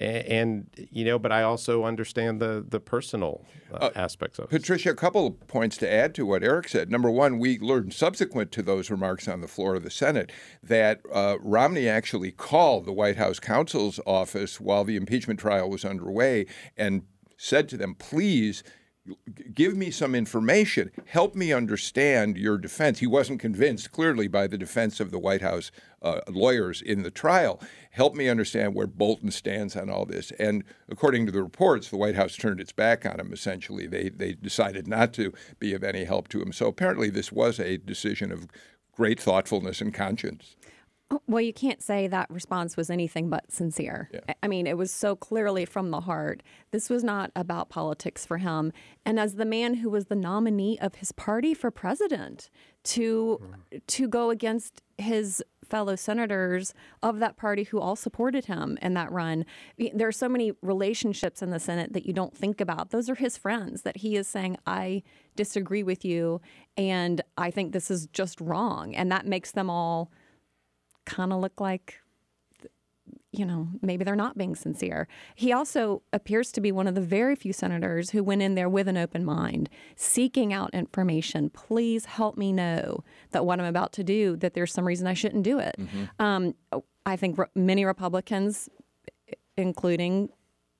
[0.00, 4.50] and, you know, but I also understand the the personal uh, uh, aspects of it.
[4.50, 6.88] Patricia, a couple of points to add to what Eric said.
[6.88, 10.30] Number one, we learned subsequent to those remarks on the floor of the Senate
[10.62, 15.84] that uh, Romney actually called the White House counsel's office while the impeachment trial was
[15.84, 17.02] underway and
[17.36, 18.62] said to them, please
[19.54, 20.90] give me some information.
[21.06, 22.98] Help me understand your defense.
[22.98, 25.70] He wasn't convinced, clearly, by the defense of the White House
[26.02, 27.60] uh, lawyers in the trial.
[27.90, 30.30] Help me understand where Bolton stands on all this.
[30.32, 33.86] And according to the reports, the White House turned its back on him, essentially.
[33.86, 36.52] They, they decided not to be of any help to him.
[36.52, 38.46] So apparently, this was a decision of
[38.92, 40.56] great thoughtfulness and conscience.
[41.26, 44.10] Well, you can't say that response was anything but sincere.
[44.12, 44.34] Yeah.
[44.42, 46.42] I mean, it was so clearly from the heart.
[46.70, 48.72] This was not about politics for him.
[49.06, 52.50] And as the man who was the nominee of his party for president,
[52.84, 53.80] to mm.
[53.86, 59.12] to go against his fellow senators of that party who all supported him in that
[59.12, 59.44] run.
[59.92, 62.90] There are so many relationships in the Senate that you don't think about.
[62.90, 65.02] Those are his friends that he is saying, I
[65.36, 66.40] disagree with you
[66.76, 68.94] and I think this is just wrong.
[68.94, 70.10] And that makes them all
[71.08, 72.00] kind of look like
[73.30, 75.06] you know, maybe they're not being sincere.
[75.34, 78.70] He also appears to be one of the very few senators who went in there
[78.70, 81.50] with an open mind, seeking out information.
[81.50, 85.14] Please help me know that what I'm about to do, that there's some reason I
[85.14, 85.76] shouldn't do it.
[85.78, 86.04] Mm-hmm.
[86.22, 86.54] Um,
[87.04, 88.70] I think re- many Republicans,
[89.58, 90.30] including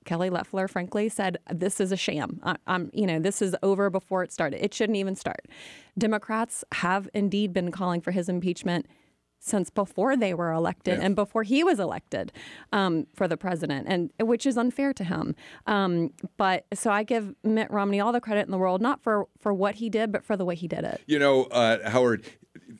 [0.06, 2.40] Kelly Loeffler, frankly, said this is a sham.
[2.42, 4.64] I, am you know, this is over before it started.
[4.64, 5.46] It shouldn't even start.
[5.98, 8.86] Democrats have indeed been calling for his impeachment
[9.38, 11.04] since before they were elected yeah.
[11.04, 12.32] and before he was elected
[12.72, 15.34] um, for the president, and which is unfair to him.
[15.66, 19.28] Um, but so I give Mitt Romney all the credit in the world, not for
[19.38, 21.00] for what he did, but for the way he did it.
[21.06, 22.24] You know, uh, Howard,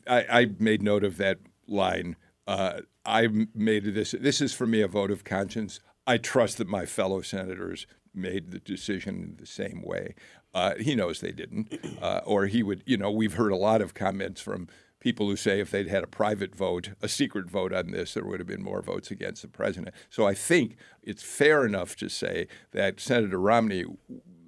[0.07, 2.15] I, I, made note of that line.
[2.47, 4.11] Uh, I made this.
[4.19, 5.79] This is for me a vote of conscience.
[6.05, 10.15] I trust that my fellow senators made the decision the same way.
[10.53, 12.83] Uh, he knows they didn't, uh, or he would.
[12.85, 14.67] You know, we've heard a lot of comments from
[14.99, 18.25] people who say if they'd had a private vote, a secret vote on this, there
[18.25, 19.95] would have been more votes against the president.
[20.09, 23.85] So I think it's fair enough to say that Senator Romney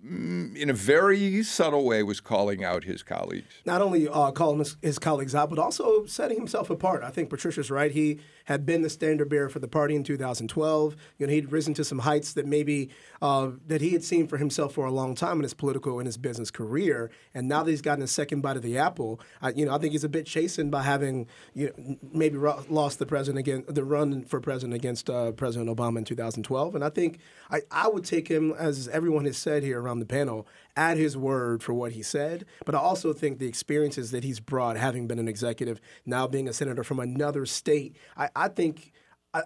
[0.06, 3.62] Mm, in a very subtle way, was calling out his colleagues.
[3.66, 7.04] Not only uh, calling his, his, colleagues out, but also setting himself apart.
[7.04, 7.92] I think Patricia's right.
[7.92, 8.20] He
[8.52, 10.96] had been the standard bearer for the party in 2012.
[11.18, 12.90] You know, he'd risen to some heights that maybe
[13.22, 16.06] uh, that he had seen for himself for a long time in his political and
[16.06, 17.10] his business career.
[17.34, 19.78] And now that he's gotten a second bite of the apple, I, you know, I
[19.78, 23.84] think he's a bit chastened by having you know, maybe lost the president again, the
[23.84, 26.76] run for president against uh, President Obama in 2012.
[26.76, 30.06] And I think I, I would take him, as everyone has said here around the
[30.06, 32.46] panel, at his word for what he said.
[32.66, 36.48] But I also think the experiences that he's brought, having been an executive, now being
[36.48, 38.94] a senator from another state, I, I think.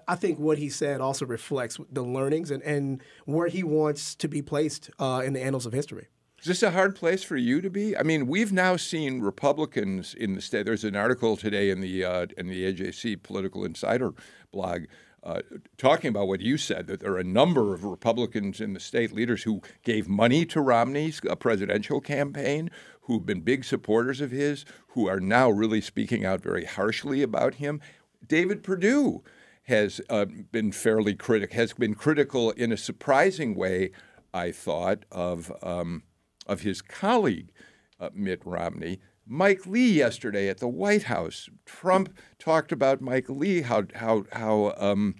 [0.07, 4.27] I, think what he said also reflects the learnings and, and where he wants to
[4.27, 6.07] be placed uh, in the annals of history.
[6.39, 7.95] Is this a hard place for you to be?
[7.95, 10.65] I mean, we've now seen Republicans in the state.
[10.65, 14.13] There's an article today in the uh, in the AJC Political Insider
[14.51, 14.85] blog
[15.25, 15.41] uh,
[15.77, 19.11] talking about what you said that there are a number of Republicans in the state
[19.11, 22.69] leaders who gave money to Romney's uh, presidential campaign,
[23.01, 27.55] who've been big supporters of his, who are now really speaking out very harshly about
[27.55, 27.81] him.
[28.25, 29.23] David Perdue
[29.63, 33.91] has uh, been fairly critical, has been critical in a surprising way,
[34.33, 36.03] I thought, of um,
[36.45, 37.51] of his colleague
[37.99, 38.99] uh, Mitt Romney.
[39.27, 41.49] Mike Lee yesterday at the White House.
[41.65, 45.15] Trump talked about Mike Lee, how how how um,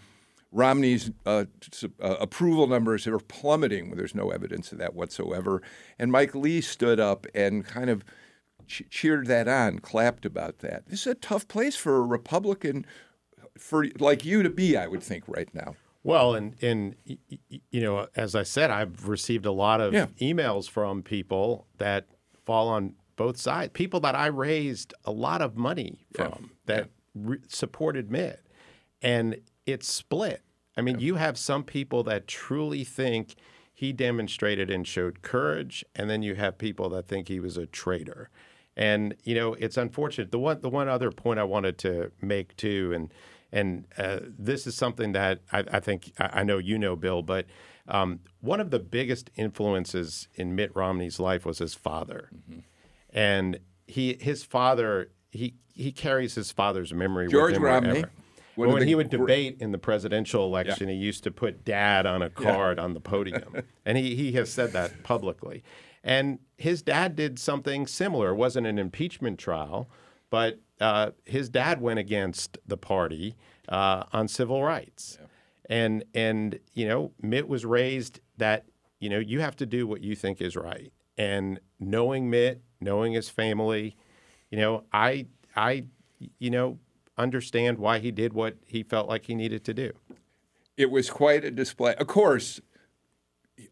[0.52, 1.46] Romney's uh,
[2.02, 3.90] uh, approval numbers are plummeting.
[3.90, 5.62] When there's no evidence of that whatsoever.
[6.00, 8.04] And Mike Lee stood up and kind of
[8.68, 10.88] ch- cheered that on, clapped about that.
[10.88, 12.86] This is a tough place for a Republican,
[13.58, 15.76] for like you to be, I would think, right now.
[16.04, 16.96] Well, and and
[17.72, 20.06] you know, as I said, I've received a lot of yeah.
[20.22, 22.06] emails from people that
[22.46, 23.72] fall on both sides.
[23.74, 26.48] People that I raised a lot of money from yeah.
[26.66, 26.86] that yeah.
[27.16, 28.42] Re- supported Mitt,
[29.02, 30.42] and it's split.
[30.78, 31.06] I mean, yeah.
[31.06, 33.36] you have some people that truly think
[33.74, 37.66] he demonstrated and showed courage, and then you have people that think he was a
[37.66, 38.30] traitor.
[38.76, 40.32] And you know, it's unfortunate.
[40.32, 43.14] The one the one other point I wanted to make too, and
[43.52, 47.22] and uh, this is something that I, I think I, I know you know, Bill,
[47.22, 47.46] but.
[47.88, 52.32] Um, one of the biggest influences in Mitt Romney's life was his father.
[52.36, 52.62] Mm-hmm
[53.16, 58.06] and he his father he he carries his father's memory George with him Romney.
[58.56, 60.96] When the, he would debate in the presidential election, yeah.
[60.96, 62.84] he used to put dad on a card yeah.
[62.86, 63.64] on the podium.
[63.86, 65.62] and he, he has said that publicly.
[66.06, 68.30] And his dad did something similar.
[68.30, 69.90] It wasn't an impeachment trial,
[70.30, 73.36] but uh, his dad went against the party
[73.68, 75.18] uh, on civil rights.
[75.20, 75.28] Yeah.
[75.68, 78.66] And, and, you know, Mitt was raised that,
[79.00, 80.94] you know, you have to do what you think is right.
[81.18, 83.98] And knowing Mitt knowing his family,
[84.50, 85.26] you know, I
[85.58, 85.86] I
[86.40, 86.80] you know
[87.18, 89.92] understand why he did what he felt like he needed to do.
[90.78, 91.96] It was quite a display.
[91.96, 92.62] Of course,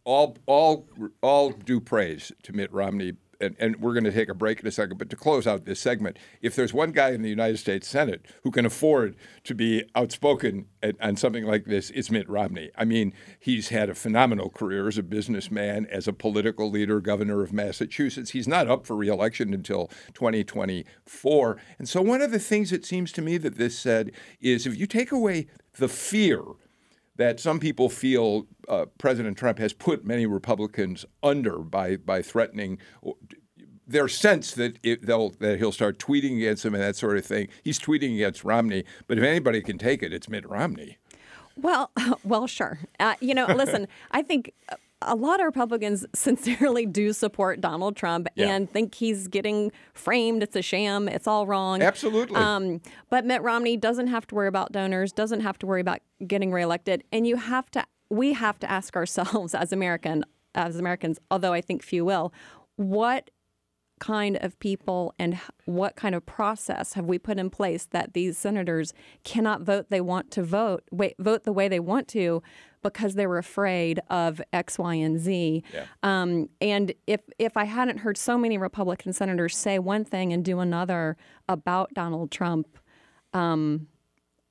[0.03, 0.89] all all
[1.21, 4.67] all due praise to Mitt Romney and, and we're going to take a break in
[4.67, 7.57] a second, but to close out this segment, if there's one guy in the United
[7.57, 12.29] States Senate who can afford to be outspoken at, on something like this, it's Mitt
[12.29, 12.71] Romney.
[12.77, 17.43] I mean, he's had a phenomenal career as a businessman, as a political leader, governor
[17.43, 18.31] of Massachusetts.
[18.31, 21.57] He's not up for reelection until 2024.
[21.77, 24.77] And so, one of the things it seems to me that this said is if
[24.77, 26.41] you take away the fear
[27.15, 32.79] that some people feel uh, President Trump has put many Republicans under by by threatening
[33.85, 37.47] their sense that it, that he'll start tweeting against them and that sort of thing.
[37.63, 40.97] He's tweeting against Romney, but if anybody can take it, it's Mitt Romney.
[41.55, 41.91] Well,
[42.23, 42.79] well, sure.
[42.99, 44.53] Uh, you know, listen, I think
[45.07, 48.47] a lot of Republicans sincerely do support Donald Trump yeah.
[48.47, 50.43] and think he's getting framed.
[50.43, 51.07] It's a sham.
[51.07, 51.81] It's all wrong.
[51.81, 52.35] Absolutely.
[52.35, 55.99] Um, but Mitt Romney doesn't have to worry about donors, doesn't have to worry about
[56.25, 57.03] getting reelected.
[57.11, 60.23] And you have to, we have to ask ourselves as American,
[60.55, 62.33] as Americans, although I think few will,
[62.75, 63.29] what
[64.03, 68.37] kind of people and what kind of process have we put in place that these
[68.37, 72.43] senators cannot vote they want to vote, wait, vote the way they want to
[72.81, 75.63] because they were afraid of X, Y, and Z.
[75.73, 75.85] Yeah.
[76.03, 80.43] Um, and if if I hadn't heard so many Republican senators say one thing and
[80.43, 81.15] do another
[81.47, 82.77] about Donald Trump,
[83.31, 83.87] um,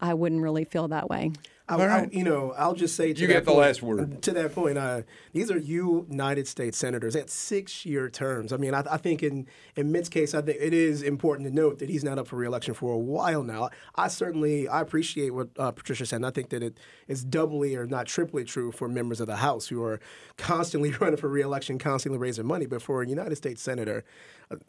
[0.00, 1.30] I wouldn't really feel that way.
[1.68, 2.08] I, right.
[2.12, 4.20] I, you know, I'll just say to you get the last word.
[4.22, 8.52] To that point, uh, these are United States senators at six-year terms.
[8.52, 9.46] I mean, I, I, think in
[9.76, 12.36] in Mitt's case, I think it is important to note that he's not up for
[12.36, 13.70] reelection for a while now.
[13.94, 16.16] I certainly I appreciate what uh, Patricia said.
[16.16, 19.36] And I think that it is doubly or not triply true for members of the
[19.36, 20.00] House who are
[20.36, 22.66] constantly running for reelection, constantly raising money.
[22.66, 24.04] But for a United States senator,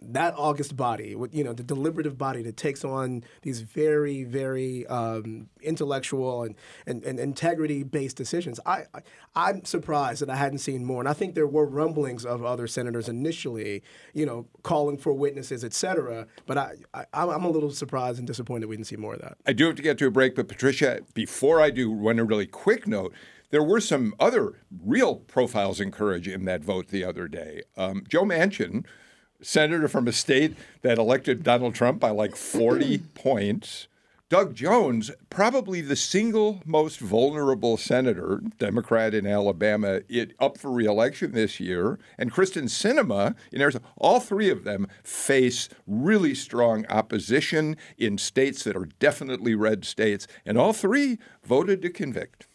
[0.02, 5.50] that august body, you know, the deliberative body that takes on these very, very um,
[5.62, 8.60] intellectual and, and, and integrity-based decisions.
[8.66, 8.84] I,
[9.36, 11.02] I, am surprised that I hadn't seen more.
[11.02, 15.64] And I think there were rumblings of other senators initially, you know, calling for witnesses,
[15.64, 16.28] et cetera.
[16.46, 19.38] But I, I, I'm a little surprised and disappointed we didn't see more of that.
[19.46, 22.24] I do have to get to a break, but Patricia, before I do, one a
[22.24, 23.14] really quick note
[23.54, 27.62] there were some other real profiles in courage in that vote the other day.
[27.78, 28.84] Um, Joe Manchin,
[29.44, 33.88] senator from a state that elected Donald Trump by like 40 points.
[34.30, 41.34] Doug Jones, probably the single most vulnerable senator, Democrat in Alabama, it, up for reelection
[41.34, 47.78] this year, and Kyrsten Sinema in Arizona, all three of them face really strong opposition
[47.96, 52.48] in states that are definitely red states, and all three voted to convict.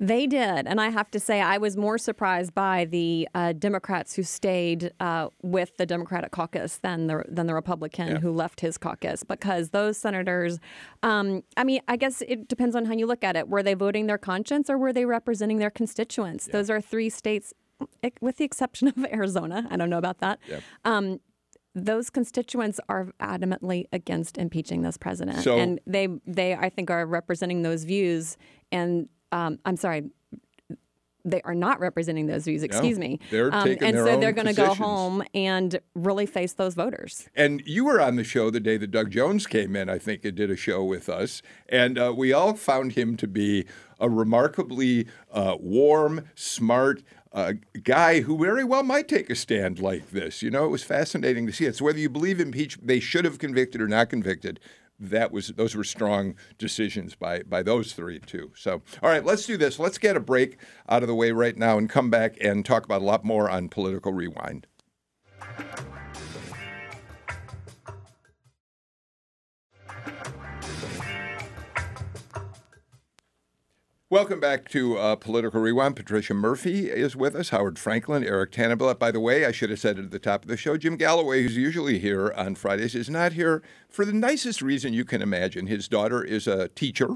[0.00, 0.66] They did.
[0.66, 4.92] And I have to say, I was more surprised by the uh, Democrats who stayed
[4.98, 8.18] uh, with the Democratic caucus than the, than the Republican yeah.
[8.18, 10.58] who left his caucus because those senators,
[11.04, 13.48] um, I mean, I guess it depends on how you look at it.
[13.48, 16.48] Were they voting their conscience or were they representing their constituents?
[16.48, 16.52] Yeah.
[16.54, 17.54] Those are three states,
[18.20, 19.68] with the exception of Arizona.
[19.70, 20.40] I don't know about that.
[20.48, 20.60] Yeah.
[20.84, 21.20] Um,
[21.76, 27.04] those constituents are adamantly against impeaching this president, so, and they they I think are
[27.04, 28.36] representing those views.
[28.70, 30.04] And um, I'm sorry,
[31.24, 32.62] they are not representing those views.
[32.62, 33.20] Excuse no, me.
[33.30, 36.74] They're um, taking and their so they're going to go home and really face those
[36.74, 37.28] voters.
[37.34, 39.88] And you were on the show the day that Doug Jones came in.
[39.88, 43.26] I think it did a show with us, and uh, we all found him to
[43.26, 43.66] be
[43.98, 47.02] a remarkably uh, warm, smart.
[47.32, 50.40] Uh, guy who very well might take a stand like this.
[50.40, 51.74] You know, it was fascinating to see it.
[51.74, 54.60] So whether you believe impeachment, they should have convicted or not convicted,
[54.98, 58.52] that was those were strong decisions by by those three too.
[58.56, 59.78] So, all right, let's do this.
[59.78, 62.84] Let's get a break out of the way right now and come back and talk
[62.84, 64.66] about a lot more on political rewind.
[74.14, 75.96] Welcome back to uh, Political Rewind.
[75.96, 78.96] Patricia Murphy is with us, Howard Franklin, Eric Tanenblatt.
[78.96, 80.76] By the way, I should have said it at the top of the show.
[80.76, 85.04] Jim Galloway, who's usually here on Fridays, is not here for the nicest reason you
[85.04, 85.66] can imagine.
[85.66, 87.08] His daughter is a teacher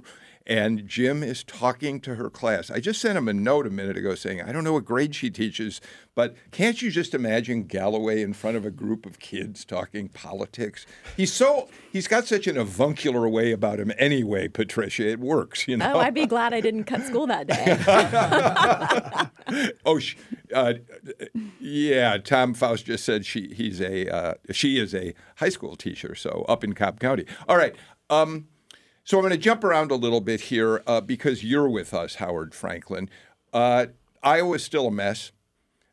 [0.49, 2.71] and Jim is talking to her class.
[2.71, 5.15] I just sent him a note a minute ago saying, I don't know what grade
[5.15, 5.83] she teaches,
[6.15, 10.87] but can't you just imagine Galloway in front of a group of kids talking politics?
[11.19, 15.07] He's so he's got such an avuncular way about him anyway, Patricia.
[15.07, 15.93] It works, you know.
[15.95, 17.77] Oh, I'd be glad I didn't cut school that day.
[19.85, 20.01] oh,
[20.55, 20.75] uh,
[21.61, 22.17] yeah.
[22.17, 26.47] Tom Faust just said she he's a uh, she is a high school teacher, so
[26.49, 27.27] up in Cobb County.
[27.47, 27.77] All right.
[28.11, 28.47] Um,
[29.09, 32.17] so I'm going to jump around a little bit here uh, because you're with us,
[32.17, 33.09] Howard Franklin.
[33.55, 33.87] Uh,
[34.23, 35.33] Iowa's still a mess.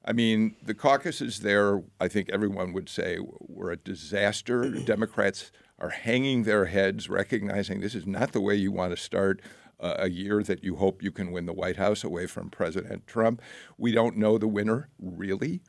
[0.04, 4.70] I mean, the caucuses there, I think everyone would say, were a disaster.
[4.86, 9.42] Democrats are hanging their heads, recognizing this is not the way you want to start
[9.80, 13.08] uh, a year that you hope you can win the White House away from President
[13.08, 13.42] Trump.
[13.78, 15.62] We don't know the winner, really.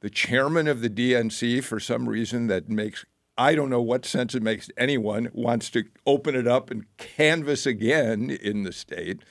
[0.00, 3.04] The chairman of the DNC, for some reason that makes
[3.38, 7.66] I don't know what sense it makes anyone wants to open it up and canvass
[7.66, 9.22] again in the state.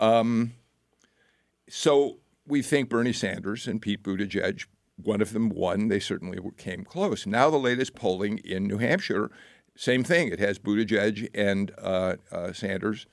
[0.00, 0.54] Um,
[1.68, 5.88] so we think Bernie Sanders and Pete Buttigieg, one of them won.
[5.88, 7.26] They certainly came close.
[7.26, 9.30] Now the latest polling in New Hampshire,
[9.76, 10.28] same thing.
[10.28, 13.06] It has Buttigieg and uh, uh, Sanders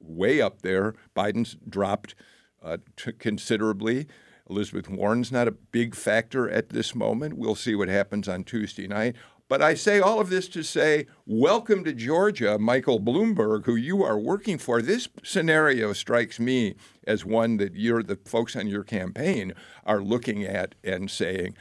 [0.00, 0.94] way up there.
[1.14, 2.14] Biden's dropped
[2.62, 2.78] uh,
[3.18, 4.06] considerably.
[4.48, 7.36] Elizabeth Warren's not a big factor at this moment.
[7.36, 9.16] We'll see what happens on Tuesday night.
[9.48, 14.02] But I say all of this to say, welcome to Georgia, Michael Bloomberg, who you
[14.02, 14.82] are working for.
[14.82, 16.74] This scenario strikes me
[17.06, 21.56] as one that you're, the folks on your campaign are looking at and saying,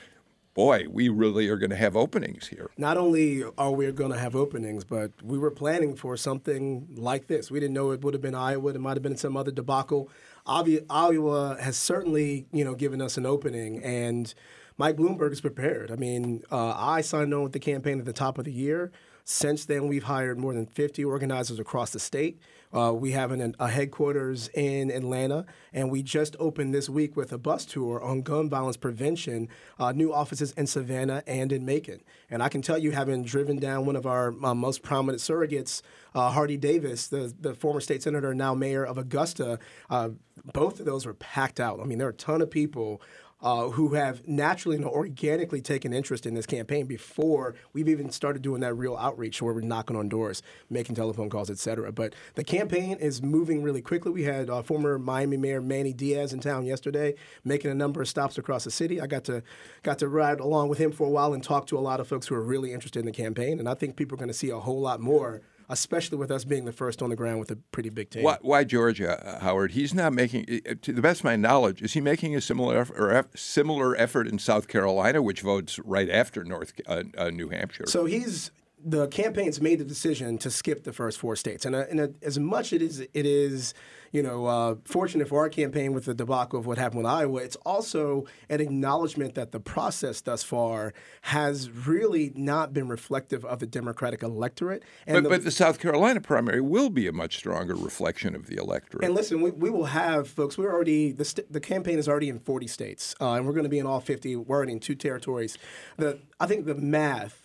[0.55, 2.71] boy, we really are going to have openings here.
[2.75, 7.27] Not only are we going to have openings, but we were planning for something like
[7.27, 7.51] this.
[7.51, 8.73] We didn't know it would have been Iowa.
[8.73, 10.09] It might have been some other debacle.
[10.47, 14.33] Iowa has certainly, you know, given us an opening, and
[14.77, 15.89] Mike Bloomberg is prepared.
[15.89, 18.91] I mean, uh, I signed on with the campaign at the top of the year.
[19.27, 22.39] Since then, we've hired more than 50 organizers across the state.
[22.71, 27.31] Uh, we have an, a headquarters in Atlanta, and we just opened this week with
[27.31, 29.47] a bus tour on gun violence prevention,
[29.79, 32.01] uh, new offices in Savannah and in Macon.
[32.29, 35.81] And I can tell you, having driven down one of our uh, most prominent surrogates,
[36.13, 39.57] uh, Hardie Davis, the, the former state senator, and now mayor of Augusta,
[39.89, 40.09] uh,
[40.53, 41.79] both of those were packed out.
[41.79, 43.01] I mean, there are a ton of people
[43.45, 48.41] uh, who have naturally and organically taken interest in this campaign before we've even started
[48.41, 50.41] doing that real outreach where we're knocking on doors,
[50.71, 51.91] making telephone calls, et cetera.
[51.91, 54.11] But the campaign is moving really quickly.
[54.11, 58.07] We had uh, former Miami Mayor Manny Diaz in town yesterday, making a number of
[58.07, 58.99] stops across the city.
[58.99, 59.43] I got to
[59.83, 62.07] got to ride along with him for a while and talk to a lot of
[62.07, 63.59] folks who are really interested in the campaign.
[63.59, 66.45] And I think people are going to see a whole lot more especially with us
[66.45, 68.23] being the first on the ground with a pretty big team.
[68.23, 69.71] Why, why Georgia, uh, Howard?
[69.71, 70.45] He's not making,
[70.81, 74.39] to the best of my knowledge, is he making a similar effort, similar effort in
[74.39, 77.85] South Carolina, which votes right after North uh, uh, New Hampshire?
[77.87, 78.51] So he's
[78.85, 82.07] the campaign's made the decision to skip the first four states, and, uh, and uh,
[82.21, 83.73] as much it is it is
[84.15, 87.41] you know, uh, fortunate for our campaign with the debacle of what happened with Iowa,
[87.41, 93.59] it's also an acknowledgement that the process thus far has really not been reflective of
[93.59, 94.83] the Democratic electorate.
[95.05, 98.47] And but, the, but the South Carolina primary will be a much stronger reflection of
[98.47, 99.03] the electorate.
[99.03, 100.57] And listen, we, we will have folks.
[100.57, 103.63] We're already the st- the campaign is already in 40 states, uh, and we're going
[103.63, 104.37] to be in all 50.
[104.37, 105.57] We're already in two territories.
[105.97, 107.44] The I think the math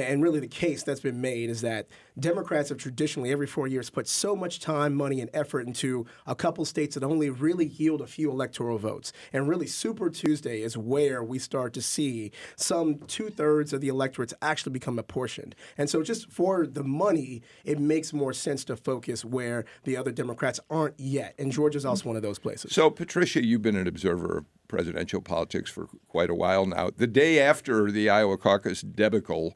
[0.00, 1.86] and really the case that's been made is that
[2.18, 6.34] Democrats have traditionally, every four years, put so much time, money, and effort into a
[6.34, 9.12] couple states that only really yield a few electoral votes.
[9.32, 13.88] And really, Super Tuesday is where we start to see some two thirds of the
[13.88, 15.54] electorates actually become apportioned.
[15.76, 20.12] And so, just for the money, it makes more sense to focus where the other
[20.12, 21.34] Democrats aren't yet.
[21.38, 22.72] And Georgia's also one of those places.
[22.72, 26.90] So, Patricia, you've been an observer of presidential politics for quite a while now.
[26.96, 29.54] The day after the Iowa caucus debacle,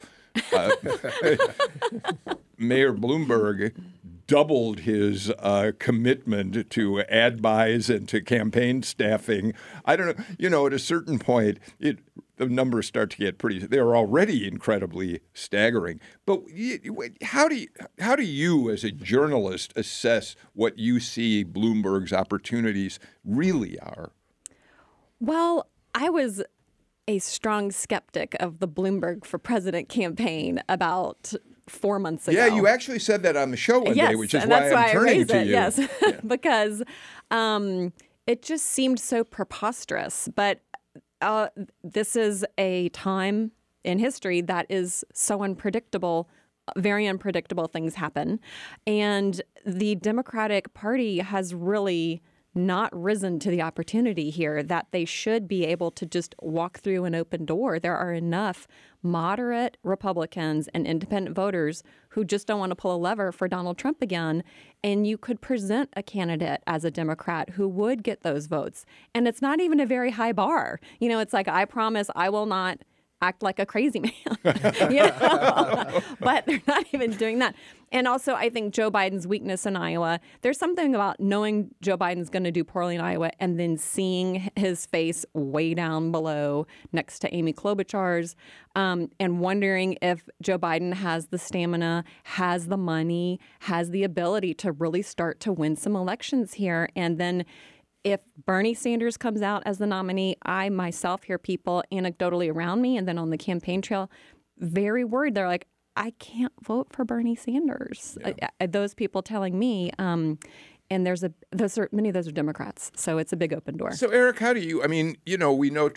[0.53, 0.71] uh,
[2.57, 3.73] Mayor Bloomberg
[4.29, 9.53] doubled his uh, commitment to ad buys and to campaign staffing.
[9.85, 10.23] I don't know.
[10.37, 11.97] You know, at a certain point, it,
[12.37, 13.57] the numbers start to get pretty.
[13.65, 15.99] They're already incredibly staggering.
[16.27, 16.43] But
[17.23, 17.69] how do you,
[17.99, 24.11] how do you, as a journalist, assess what you see Bloomberg's opportunities really are?
[25.19, 26.43] Well, I was
[27.09, 31.33] a strong skeptic of the Bloomberg for President campaign about
[31.67, 32.37] four months ago.
[32.37, 34.59] Yeah, you actually said that on the show one yes, day, which is and why
[34.59, 35.51] that's I'm why turning I raised to it, you.
[35.51, 36.19] Yes, yeah.
[36.27, 36.83] because
[37.31, 37.93] um,
[38.27, 40.29] it just seemed so preposterous.
[40.35, 40.61] But
[41.19, 41.49] uh,
[41.83, 43.53] this is a time
[43.83, 46.29] in history that is so unpredictable.
[46.77, 48.39] Very unpredictable things happen.
[48.85, 52.21] And the Democratic Party has really
[52.55, 57.05] not risen to the opportunity here that they should be able to just walk through
[57.05, 57.79] an open door.
[57.79, 58.67] There are enough
[59.01, 63.77] moderate Republicans and independent voters who just don't want to pull a lever for Donald
[63.77, 64.43] Trump again.
[64.83, 68.85] And you could present a candidate as a Democrat who would get those votes.
[69.13, 70.79] And it's not even a very high bar.
[70.99, 72.79] You know, it's like, I promise I will not
[73.21, 74.13] act like a crazy man.
[74.89, 76.01] you know?
[76.19, 77.55] but they're not even doing that.
[77.91, 82.29] And also, I think Joe Biden's weakness in Iowa, there's something about knowing Joe Biden's
[82.29, 87.19] going to do poorly in Iowa and then seeing his face way down below next
[87.19, 88.35] to Amy Klobuchar's
[88.75, 94.53] um, and wondering if Joe Biden has the stamina, has the money, has the ability
[94.55, 96.89] to really start to win some elections here.
[96.95, 97.45] And then
[98.03, 102.97] if Bernie Sanders comes out as the nominee, I myself hear people anecdotally around me
[102.97, 104.09] and then on the campaign trail
[104.57, 105.35] very worried.
[105.35, 108.17] They're like, I can't vote for Bernie Sanders.
[108.25, 108.49] Yeah.
[108.59, 110.39] Uh, those people telling me, um,
[110.89, 113.77] and there's a those are many of those are Democrats, so it's a big open
[113.77, 113.91] door.
[113.91, 114.83] So Eric, how do you?
[114.83, 115.91] I mean, you know, we know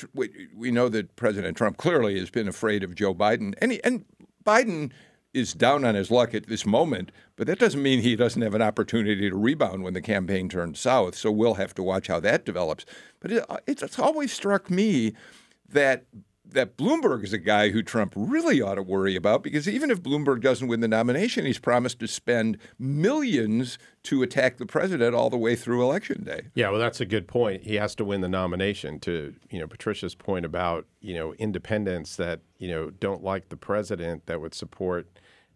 [0.54, 4.04] we know that President Trump clearly has been afraid of Joe Biden, and he, and
[4.44, 4.92] Biden
[5.32, 8.54] is down on his luck at this moment, but that doesn't mean he doesn't have
[8.54, 11.14] an opportunity to rebound when the campaign turns south.
[11.14, 12.84] So we'll have to watch how that develops.
[13.20, 15.14] But it, it's always struck me
[15.68, 16.04] that
[16.52, 20.02] that Bloomberg is a guy who Trump really ought to worry about because even if
[20.02, 25.30] Bloomberg doesn't win the nomination, he's promised to spend millions to attack the president all
[25.30, 26.42] the way through election day.
[26.54, 27.64] Yeah, well, that's a good point.
[27.64, 29.00] He has to win the nomination.
[29.00, 33.56] To you know Patricia's point about you know independents that you know don't like the
[33.56, 35.06] president that would support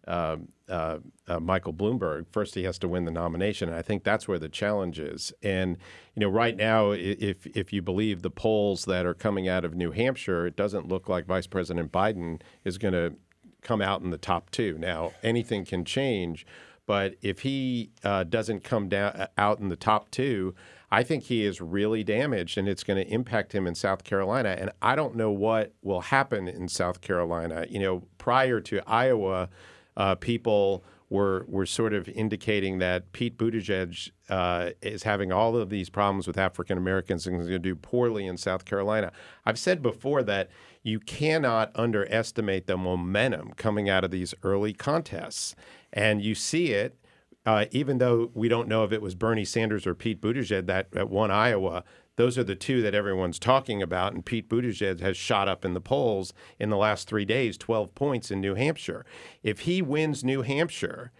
[0.07, 0.37] uh,
[0.69, 2.25] uh, uh, Michael Bloomberg.
[2.31, 5.33] First, he has to win the nomination, and I think that's where the challenge is.
[5.43, 5.77] And
[6.15, 9.75] you know, right now, if if you believe the polls that are coming out of
[9.75, 13.15] New Hampshire, it doesn't look like Vice President Biden is going to
[13.61, 14.77] come out in the top two.
[14.77, 16.45] Now, anything can change,
[16.85, 20.55] but if he uh, doesn't come down uh, out in the top two,
[20.89, 24.55] I think he is really damaged, and it's going to impact him in South Carolina.
[24.57, 27.65] And I don't know what will happen in South Carolina.
[27.69, 29.49] You know, prior to Iowa,
[29.97, 35.69] uh, people were were sort of indicating that Pete Buttigieg uh, is having all of
[35.69, 39.11] these problems with African Americans and is going to do poorly in South Carolina.
[39.45, 40.49] I've said before that
[40.83, 45.55] you cannot underestimate the momentum coming out of these early contests,
[45.91, 46.97] and you see it
[47.47, 50.91] uh, even though we don't know if it was Bernie Sanders or Pete Buttigieg that,
[50.91, 51.85] that won Iowa,
[52.17, 54.13] those are the two that everyone's talking about.
[54.13, 57.95] And Pete Buttigieg has shot up in the polls in the last three days, 12
[57.95, 59.05] points in New Hampshire.
[59.43, 61.11] If he wins New Hampshire,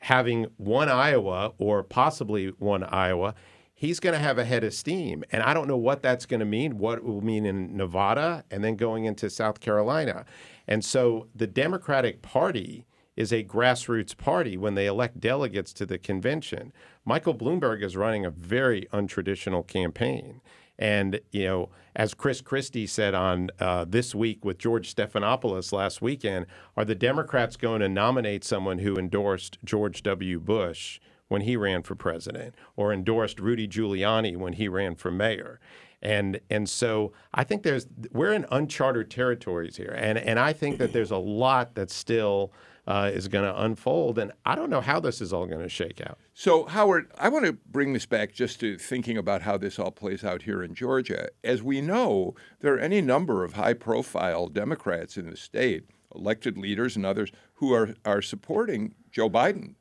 [0.00, 3.34] having won Iowa or possibly won Iowa,
[3.74, 5.24] he's going to have a head of steam.
[5.32, 8.44] And I don't know what that's going to mean, what it will mean in Nevada
[8.50, 10.24] and then going into South Carolina.
[10.68, 12.86] And so the Democratic Party
[13.16, 16.72] is a grassroots party when they elect delegates to the convention.
[17.04, 20.40] Michael Bloomberg is running a very untraditional campaign.
[20.78, 26.02] And, you know, as Chris Christie said on uh, This Week with George Stephanopoulos last
[26.02, 26.46] weekend,
[26.76, 30.40] are the Democrats going to nominate someone who endorsed George W.
[30.40, 30.98] Bush
[31.28, 35.60] when he ran for president or endorsed Rudy Giuliani when he ran for mayor?
[36.02, 39.94] And, and so I think there's we're in uncharted territories here.
[39.96, 42.52] And, and I think that there's a lot that's still–
[42.86, 44.18] uh, is going to unfold.
[44.18, 46.18] And I don't know how this is all going to shake out.
[46.34, 49.90] So, Howard, I want to bring this back just to thinking about how this all
[49.90, 51.28] plays out here in Georgia.
[51.42, 56.58] As we know, there are any number of high profile Democrats in the state, elected
[56.58, 59.74] leaders and others, who are, are supporting Joe Biden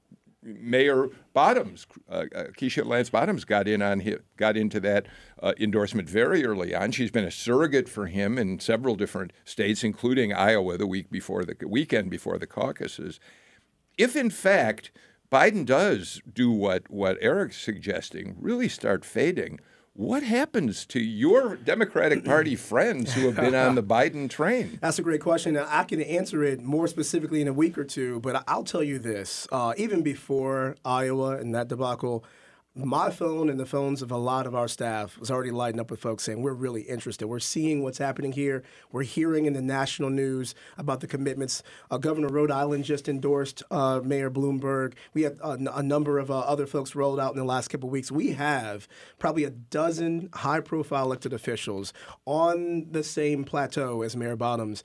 [0.43, 4.03] Mayor Bottoms, uh, uh, Keisha Lance Bottoms, got in on
[4.37, 5.07] got into that
[5.41, 6.91] uh, endorsement very early on.
[6.91, 11.45] She's been a surrogate for him in several different states, including Iowa, the week before
[11.45, 13.19] the weekend before the caucuses.
[13.97, 14.91] If in fact
[15.31, 19.59] Biden does do what what Eric's suggesting, really start fading,
[19.95, 24.79] what happens to your Democratic Party friends who have been on the Biden train?
[24.81, 25.55] That's a great question.
[25.55, 28.97] I can answer it more specifically in a week or two, but I'll tell you
[28.97, 29.47] this.
[29.51, 32.25] Uh, even before Iowa and that debacle,
[32.76, 35.91] my phone and the phones of a lot of our staff was already lighting up
[35.91, 37.28] with folks saying we're really interested.
[37.28, 38.63] We're seeing what's happening here.
[38.91, 41.61] We're hearing in the national news about the commitments.
[41.91, 44.93] Uh, Governor Rhode Island just endorsed uh, Mayor Bloomberg.
[45.13, 47.93] We have a, number of uh, other folks rolled out in the last couple of
[47.93, 48.11] weeks.
[48.11, 48.88] We have
[49.19, 51.93] probably a dozen high-profile elected officials
[52.26, 54.84] on the same plateau as Mayor Bottoms,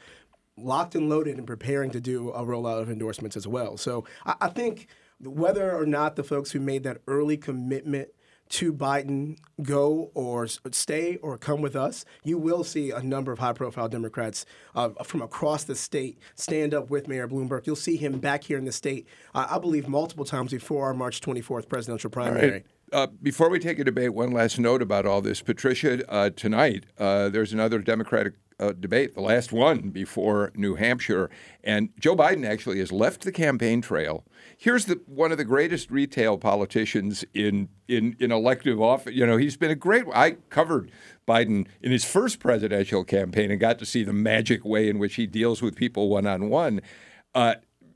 [0.59, 3.77] locked and loaded and preparing to do a rollout of endorsements as well.
[3.79, 4.89] So I, I think
[5.21, 8.09] whether or not the folks who made that early commitment
[8.49, 13.39] to Biden go or stay or come with us, you will see a number of
[13.39, 17.67] high profile Democrats uh, from across the state stand up with Mayor Bloomberg.
[17.67, 20.95] You'll see him back here in the state, uh, I believe, multiple times before our
[20.95, 22.51] March 24th presidential primary.
[22.51, 22.67] Right.
[22.91, 25.43] Uh, before we take a debate, one last note about all this.
[25.43, 31.31] Patricia, uh, tonight uh, there's another Democratic uh, debate, the last one before New Hampshire,
[31.63, 34.25] and Joe Biden actually has left the campaign trail.
[34.57, 39.15] Here's the one of the greatest retail politicians in in in elective office.
[39.15, 40.05] You know, he's been a great.
[40.15, 40.91] I covered
[41.27, 45.15] Biden in his first presidential campaign and got to see the magic way in which
[45.15, 46.81] he deals with people one on one.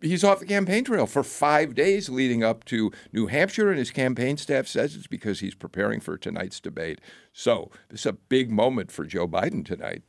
[0.02, 3.92] He's off the campaign trail for five days leading up to New Hampshire, and his
[3.92, 7.00] campaign staff says it's because he's preparing for tonight's debate.
[7.32, 10.02] So, this is a big moment for Joe Biden tonight.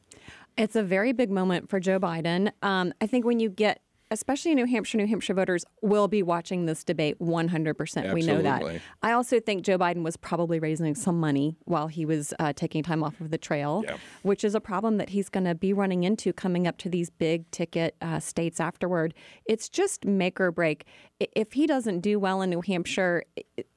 [0.58, 2.52] It's a very big moment for Joe Biden.
[2.62, 3.82] Um, I think when you get
[4.14, 7.72] especially New Hampshire, New Hampshire voters will be watching this debate 100%.
[7.80, 8.14] Absolutely.
[8.14, 8.82] We know that.
[9.02, 12.84] I also think Joe Biden was probably raising some money while he was uh, taking
[12.84, 13.98] time off of the trail, yeah.
[14.22, 17.10] which is a problem that he's going to be running into coming up to these
[17.10, 19.16] big ticket uh, states afterward.
[19.46, 20.86] It's just make or break.
[21.20, 23.24] If he doesn't do well in New Hampshire,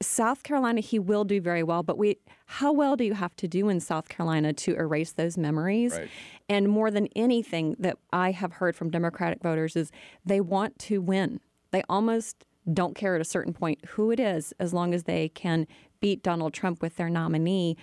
[0.01, 2.17] South Carolina, he will do very well, but we
[2.49, 5.93] how well do you have to do in South Carolina to erase those memories?
[5.93, 6.09] Right.
[6.47, 9.91] And more than anything that I have heard from Democratic voters is
[10.25, 11.41] they want to win.
[11.71, 15.27] They almost don't care at a certain point who it is as long as they
[15.29, 15.67] can
[15.99, 17.75] beat Donald Trump with their nominee.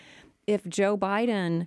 [0.47, 1.67] If Joe Biden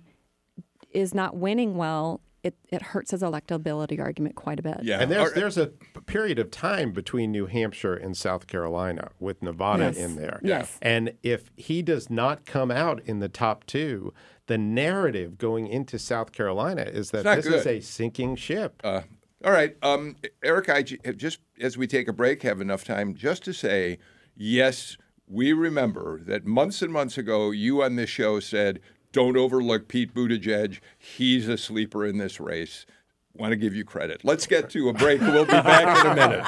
[0.90, 4.78] is not winning well, it, it hurts his electability argument quite a bit.
[4.82, 5.68] Yeah, and there's there's a
[6.06, 9.96] period of time between New Hampshire and South Carolina with Nevada yes.
[9.96, 10.40] in there.
[10.42, 14.12] Yes, and if he does not come out in the top two,
[14.46, 17.54] the narrative going into South Carolina is that this good.
[17.54, 18.80] is a sinking ship.
[18.84, 19.02] Uh,
[19.44, 23.42] All right, um, Eric, I just as we take a break, have enough time just
[23.44, 23.98] to say,
[24.36, 28.80] yes, we remember that months and months ago, you on this show said,
[29.12, 30.80] "Don't overlook Pete Buttigieg.
[30.98, 32.86] He's a sleeper in this race."
[33.34, 34.24] Want to give you credit.
[34.24, 35.20] Let's get to a break.
[35.20, 36.44] We'll be back in a minute.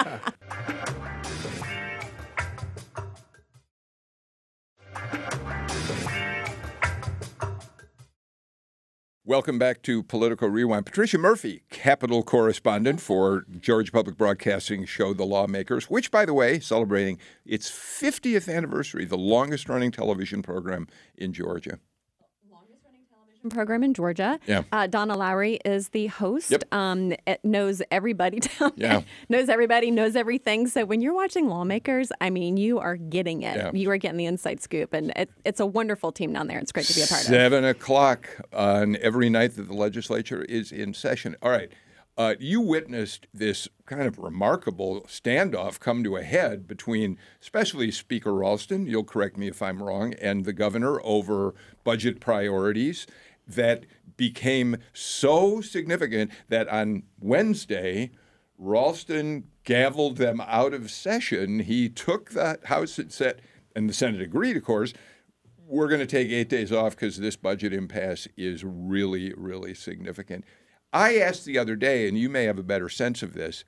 [9.24, 10.86] Welcome back to Political Rewind.
[10.86, 16.58] Patricia Murphy, Capitol correspondent for Georgia Public Broadcasting show The Lawmakers, which, by the way,
[16.58, 21.78] celebrating its 50th anniversary, the longest running television program in Georgia
[23.50, 24.38] program in Georgia.
[24.46, 24.62] Yeah.
[24.70, 26.50] Uh, Donna Lowry is the host.
[26.50, 26.64] Yep.
[26.72, 28.88] Um, it knows everybody down Yeah.
[28.98, 29.04] there.
[29.28, 30.66] knows everybody, knows everything.
[30.68, 33.56] So when you're watching Lawmakers, I mean, you are getting it.
[33.56, 33.70] Yeah.
[33.72, 36.58] You are getting the inside scoop, and it, it's a wonderful team down there.
[36.58, 37.26] It's great to be a part of.
[37.28, 41.36] Seven o'clock on every night that the legislature is in session.
[41.42, 41.70] All right.
[42.20, 48.34] Uh, you witnessed this kind of remarkable standoff come to a head between, especially Speaker
[48.34, 53.06] Ralston, you'll correct me if I'm wrong, and the governor over budget priorities
[53.48, 53.86] that
[54.18, 58.10] became so significant that on Wednesday,
[58.58, 61.60] Ralston gavelled them out of session.
[61.60, 63.40] He took the House and said,
[63.74, 64.92] and the Senate agreed, of course,
[65.66, 70.44] we're going to take eight days off because this budget impasse is really, really significant.
[70.92, 73.64] I asked the other day, and you may have a better sense of this.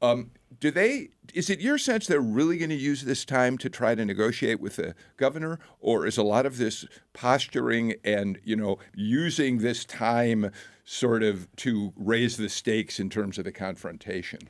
[0.00, 1.10] Um, do they?
[1.32, 4.60] Is it your sense they're really going to use this time to try to negotiate
[4.60, 9.84] with the governor, or is a lot of this posturing and you know using this
[9.84, 10.50] time
[10.84, 14.40] sort of to raise the stakes in terms of the confrontation?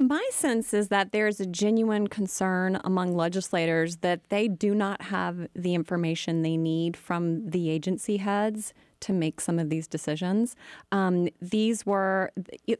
[0.00, 5.48] My sense is that there's a genuine concern among legislators that they do not have
[5.54, 10.56] the information they need from the agency heads to make some of these decisions.
[10.92, 12.32] Um, these were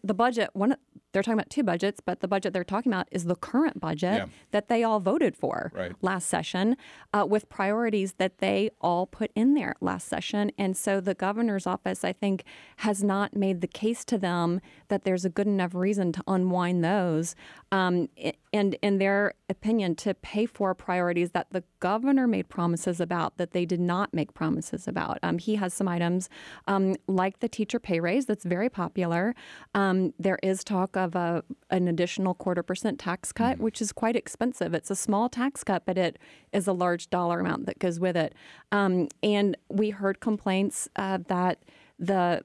[0.03, 0.51] the budget.
[0.53, 0.77] One,
[1.19, 4.14] they're talking about two budgets, but the budget they're talking about is the current budget
[4.19, 4.27] Yeah.
[4.53, 5.93] that they all voted for Right.
[6.01, 6.77] last session,
[7.12, 10.53] uh, with priorities that they all put in there last session.
[10.57, 12.45] And so the governor's office, I think,
[12.79, 16.85] has not made the case to them that there's a good enough reason to unwind
[16.85, 17.35] those.
[17.73, 18.09] Um,
[18.53, 23.51] and in their opinion, to pay for priorities that the governor made promises about that
[23.51, 25.19] they did not make promises about.
[25.23, 26.29] Um, he has some items
[26.69, 29.35] um, like the teacher pay raise that's very popular.
[29.75, 34.16] Um, there is talk of a, an additional quarter percent tax cut, which is quite
[34.16, 34.74] expensive.
[34.74, 36.18] It's a small tax cut, but it
[36.52, 38.34] is a large dollar amount that goes with it.
[38.72, 41.62] Um, and we heard complaints uh, that
[41.98, 42.42] the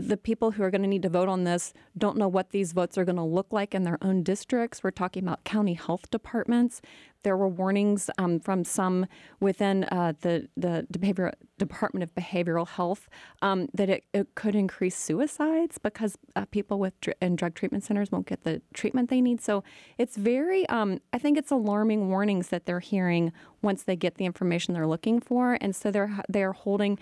[0.00, 2.72] the people who are going to need to vote on this don't know what these
[2.72, 4.82] votes are going to look like in their own districts.
[4.82, 6.80] We're talking about county health departments.
[7.22, 9.06] There were warnings um, from some
[9.40, 13.08] within uh, the the behavior, Department of Behavioral Health
[13.42, 17.84] um, that it, it could increase suicides because uh, people with dr- in drug treatment
[17.84, 19.42] centers won't get the treatment they need.
[19.42, 19.62] So
[19.98, 24.24] it's very, um, I think it's alarming warnings that they're hearing once they get the
[24.24, 26.98] information they're looking for, and so they're they're holding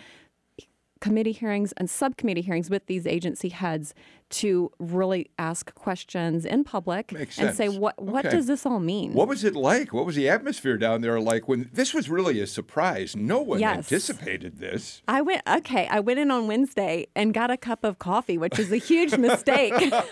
[1.01, 3.95] committee hearings and subcommittee hearings with these agency heads
[4.31, 8.37] to really ask questions in public and say what what Okay.
[8.37, 9.15] does this all mean?
[9.15, 9.95] What was it like?
[9.95, 13.17] What was the atmosphere down there like when this was really a surprise?
[13.17, 13.91] No one Yes.
[13.91, 15.01] anticipated this.
[15.09, 15.87] I went okay.
[15.91, 19.17] I went in on Wednesday and got a cup of coffee, which is a huge
[19.17, 20.05] mistake because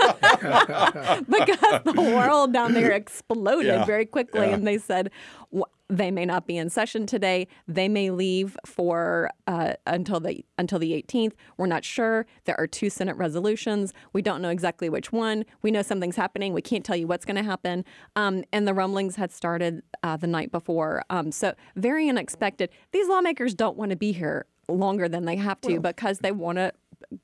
[1.84, 4.54] the world down there exploded Yeah, very quickly, yeah.
[4.54, 5.10] and they said
[5.54, 7.46] "Wh- they may not be in session today.
[7.68, 11.32] They may leave for uh, until the until the 18th.
[11.56, 12.26] We're not sure.
[12.44, 13.92] There are two Senate resolutions.
[14.12, 15.44] We don't know exactly which one.
[15.62, 16.52] We know something's happening.
[16.52, 17.84] We can't tell you what's going to happen.
[18.16, 22.70] Um, and the rumblings had started uh, the night before, um, so very unexpected.
[22.92, 26.58] These lawmakers don't want to be here longer than they have to because they want
[26.58, 26.72] to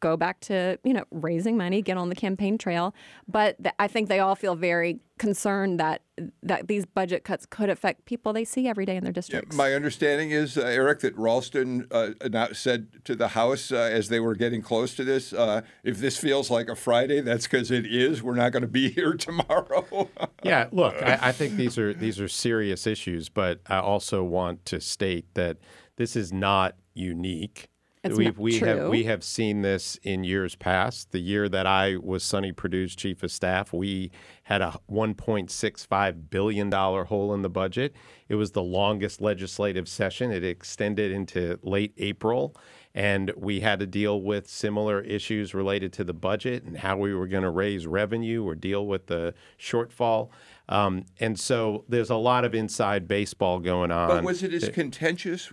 [0.00, 2.94] go back to you know raising money, get on the campaign trail.
[3.28, 6.02] But th- I think they all feel very concerned that
[6.42, 9.56] that these budget cuts could affect people they see every day in their Yeah, districts.
[9.56, 12.10] my understanding is, uh, Eric, that Ralston uh,
[12.52, 16.18] said to the House uh, as they were getting close to this, uh, if this
[16.18, 18.22] feels like a Friday, that's because it is.
[18.22, 20.08] We're not going to be here tomorrow.
[20.44, 24.64] Yeah, look, I, I think these are these are serious issues, but I also want
[24.66, 25.58] to state that
[25.96, 27.68] this is not unique.
[28.04, 31.12] It's We've, we have we have seen this in years past.
[31.12, 34.10] The year that I was Sonny Perdue's chief of staff, we
[34.42, 37.94] had a 1.65 billion dollar hole in the budget.
[38.28, 40.32] It was the longest legislative session.
[40.32, 42.56] It extended into late April,
[42.94, 47.14] and we had to deal with similar issues related to the budget and how we
[47.14, 50.28] were going to raise revenue or deal with the shortfall.
[50.68, 54.08] Um, and so there's a lot of inside baseball going on.
[54.08, 55.52] But was it as contentious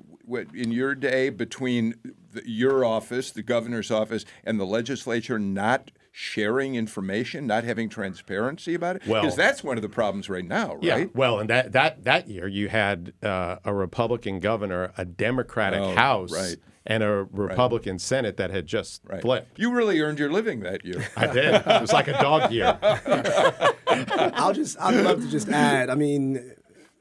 [0.54, 1.96] in your day between
[2.34, 8.76] the, your office, the governor's office, and the legislature not sharing information, not having transparency
[8.76, 9.04] about it?
[9.04, 10.84] Because well, that's one of the problems right now, right?
[10.84, 11.06] Yeah.
[11.14, 15.96] Well, and that that that year you had uh, a Republican governor, a Democratic oh,
[15.96, 16.58] House, right
[16.90, 18.02] and a Republican right.
[18.02, 19.22] Senate that had just right.
[19.22, 19.60] flipped.
[19.60, 21.08] You really earned your living that year.
[21.16, 21.54] I did.
[21.54, 22.78] It was like a dog year.
[24.34, 25.92] I'll just, I'd love to just add.
[25.92, 26.56] I mean,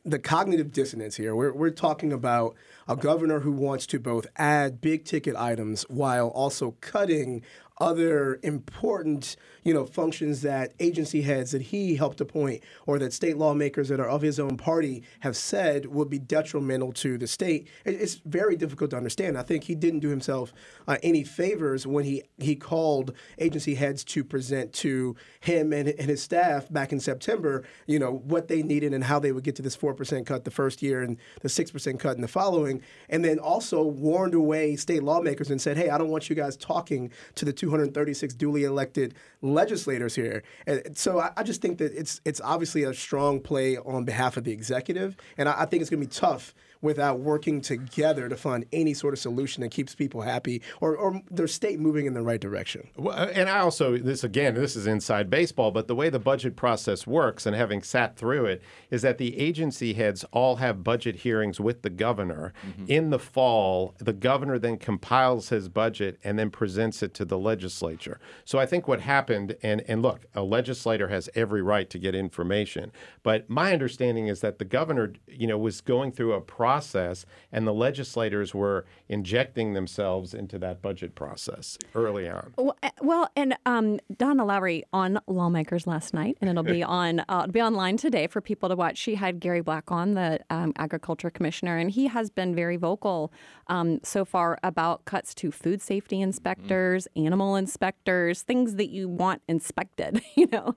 [0.04, 1.34] the cognitive dissonance here.
[1.34, 2.54] We're we're talking about
[2.86, 7.42] a governor who wants to both add big ticket items while also cutting
[7.80, 13.36] other important, you know, functions that agency heads that he helped appoint or that state
[13.36, 17.68] lawmakers that are of his own party have said would be detrimental to the state.
[17.84, 19.38] It's very difficult to understand.
[19.38, 20.52] I think he didn't do himself
[20.86, 26.08] uh, any favors when he, he called agency heads to present to him and, and
[26.08, 29.56] his staff back in September, you know, what they needed and how they would get
[29.56, 32.82] to this 4% cut the first year and the 6% cut in the following.
[33.08, 36.56] And then also warned away state lawmakers and said, hey, I don't want you guys
[36.56, 40.42] talking to the two 236 duly elected legislators here.
[40.66, 44.38] And so I, I, just think that it's it's obviously a strong play on behalf
[44.38, 48.28] of the executive, and I, I think it's going to be tough without working together
[48.28, 52.06] to find any sort of solution that keeps people happy or, or their state moving
[52.06, 52.88] in the right direction.
[52.96, 56.18] Well, uh, and I also, this again, this is inside baseball, but the way the
[56.18, 60.84] budget process works, and having sat through it, is that the agency heads all have
[60.84, 62.52] budget hearings with the governor.
[62.66, 62.84] Mm-hmm.
[62.86, 67.38] In the fall, the governor then compiles his budget and then presents it to the
[67.38, 68.20] legislature.
[68.44, 72.14] So I think what happened, and, and look, a legislator has every right to get
[72.14, 76.67] information, but my understanding is that the governor, you know, was going through a process
[76.68, 82.52] process, and the legislators were injecting themselves into that budget process early on.
[82.58, 82.90] Well, eh,
[83.36, 87.62] and um, Donna Lowry on Lawmakers last night, and it'll be on uh, it'll be
[87.62, 88.98] online today for people to watch.
[88.98, 93.32] She had Gary Black on, the um, Agriculture Commissioner, and he has been very vocal
[93.68, 97.24] um, so far about cuts to food safety inspectors, mm.
[97.24, 100.20] animal inspectors, things that you want inspected.
[100.36, 100.74] You know,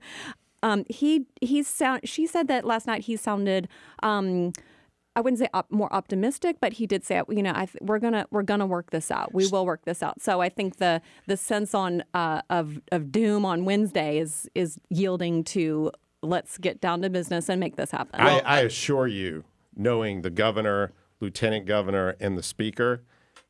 [0.62, 2.08] um, he he sound.
[2.08, 3.68] She said that last night he sounded.
[4.02, 4.54] Um,
[5.14, 8.26] I wouldn't say op- more optimistic, but he did say, you know, th- we're gonna
[8.30, 9.34] we're gonna work this out.
[9.34, 10.22] We will work this out.
[10.22, 14.78] So I think the the sense on uh, of of doom on Wednesday is is
[14.88, 15.92] yielding to
[16.22, 18.20] let's get down to business and make this happen.
[18.20, 19.44] I, I assure you,
[19.76, 23.02] knowing the governor, lieutenant governor, and the speaker,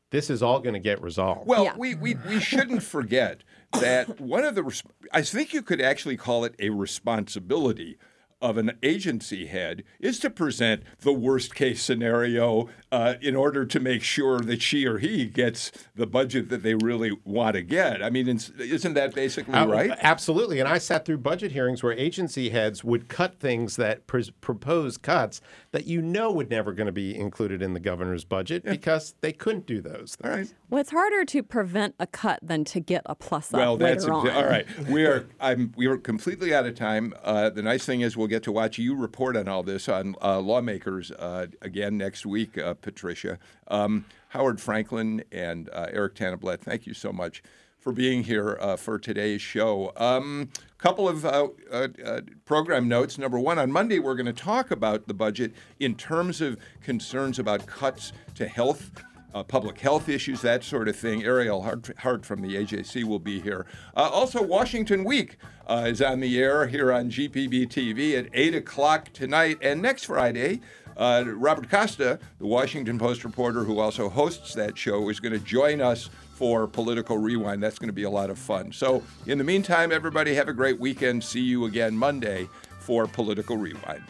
[0.09, 1.47] this is all going to get resolved.
[1.47, 1.77] Well, yeah.
[1.77, 3.43] we, we we shouldn't forget
[3.79, 7.97] that one of the I think you could actually call it a responsibility
[8.43, 13.79] of an agency head is to present the worst case scenario uh, in order to
[13.79, 18.03] make sure that she or he gets the budget that they really want to get.
[18.03, 19.89] I mean, isn't that basically uh, right?
[19.99, 20.59] Absolutely.
[20.59, 24.97] And I sat through budget hearings where agency heads would cut things that pr- propose
[24.97, 25.41] cuts
[25.71, 28.69] that you know would never going to be included in the governor's budget yeah.
[28.69, 30.15] because they couldn't do those.
[30.15, 30.19] Things.
[30.23, 30.53] All right.
[30.69, 34.03] Well, it's harder to prevent a cut than to get a plus up well, that's
[34.03, 34.67] later exa- all right.
[34.87, 37.15] We are I'm we are completely out of time.
[37.23, 40.15] Uh, the nice thing is we'll get to watch you report on all this on
[40.21, 43.39] uh, lawmakers uh, again next week, uh, Patricia.
[43.67, 47.41] Um, Howard Franklin and uh, Eric Tanenblatt, thank you so much
[47.83, 49.91] for being here uh, for today's show.
[49.97, 53.17] A um, couple of uh, uh, uh, program notes.
[53.17, 57.39] Number one, on Monday, we're going to talk about the budget in terms of concerns
[57.39, 58.91] about cuts to health
[59.33, 61.23] uh, public health issues, that sort of thing.
[61.23, 61.63] Ariel
[61.97, 63.65] Hart, from the AJC will be here.
[63.97, 69.11] Uh, also, Washington Week is on the air here on GPB TV at 8 o'clock
[69.11, 69.57] tonight.
[69.59, 70.61] And next Friday,
[70.97, 75.39] uh, Robert Costa, the Washington Post reporter who also hosts that show, is going to
[75.39, 77.61] join us for Political Rewind.
[77.61, 78.71] That's going to be a lot of fun.
[78.71, 81.23] So, in the meantime, everybody have a great weekend.
[81.23, 84.03] See you again Monday for Political Rewind.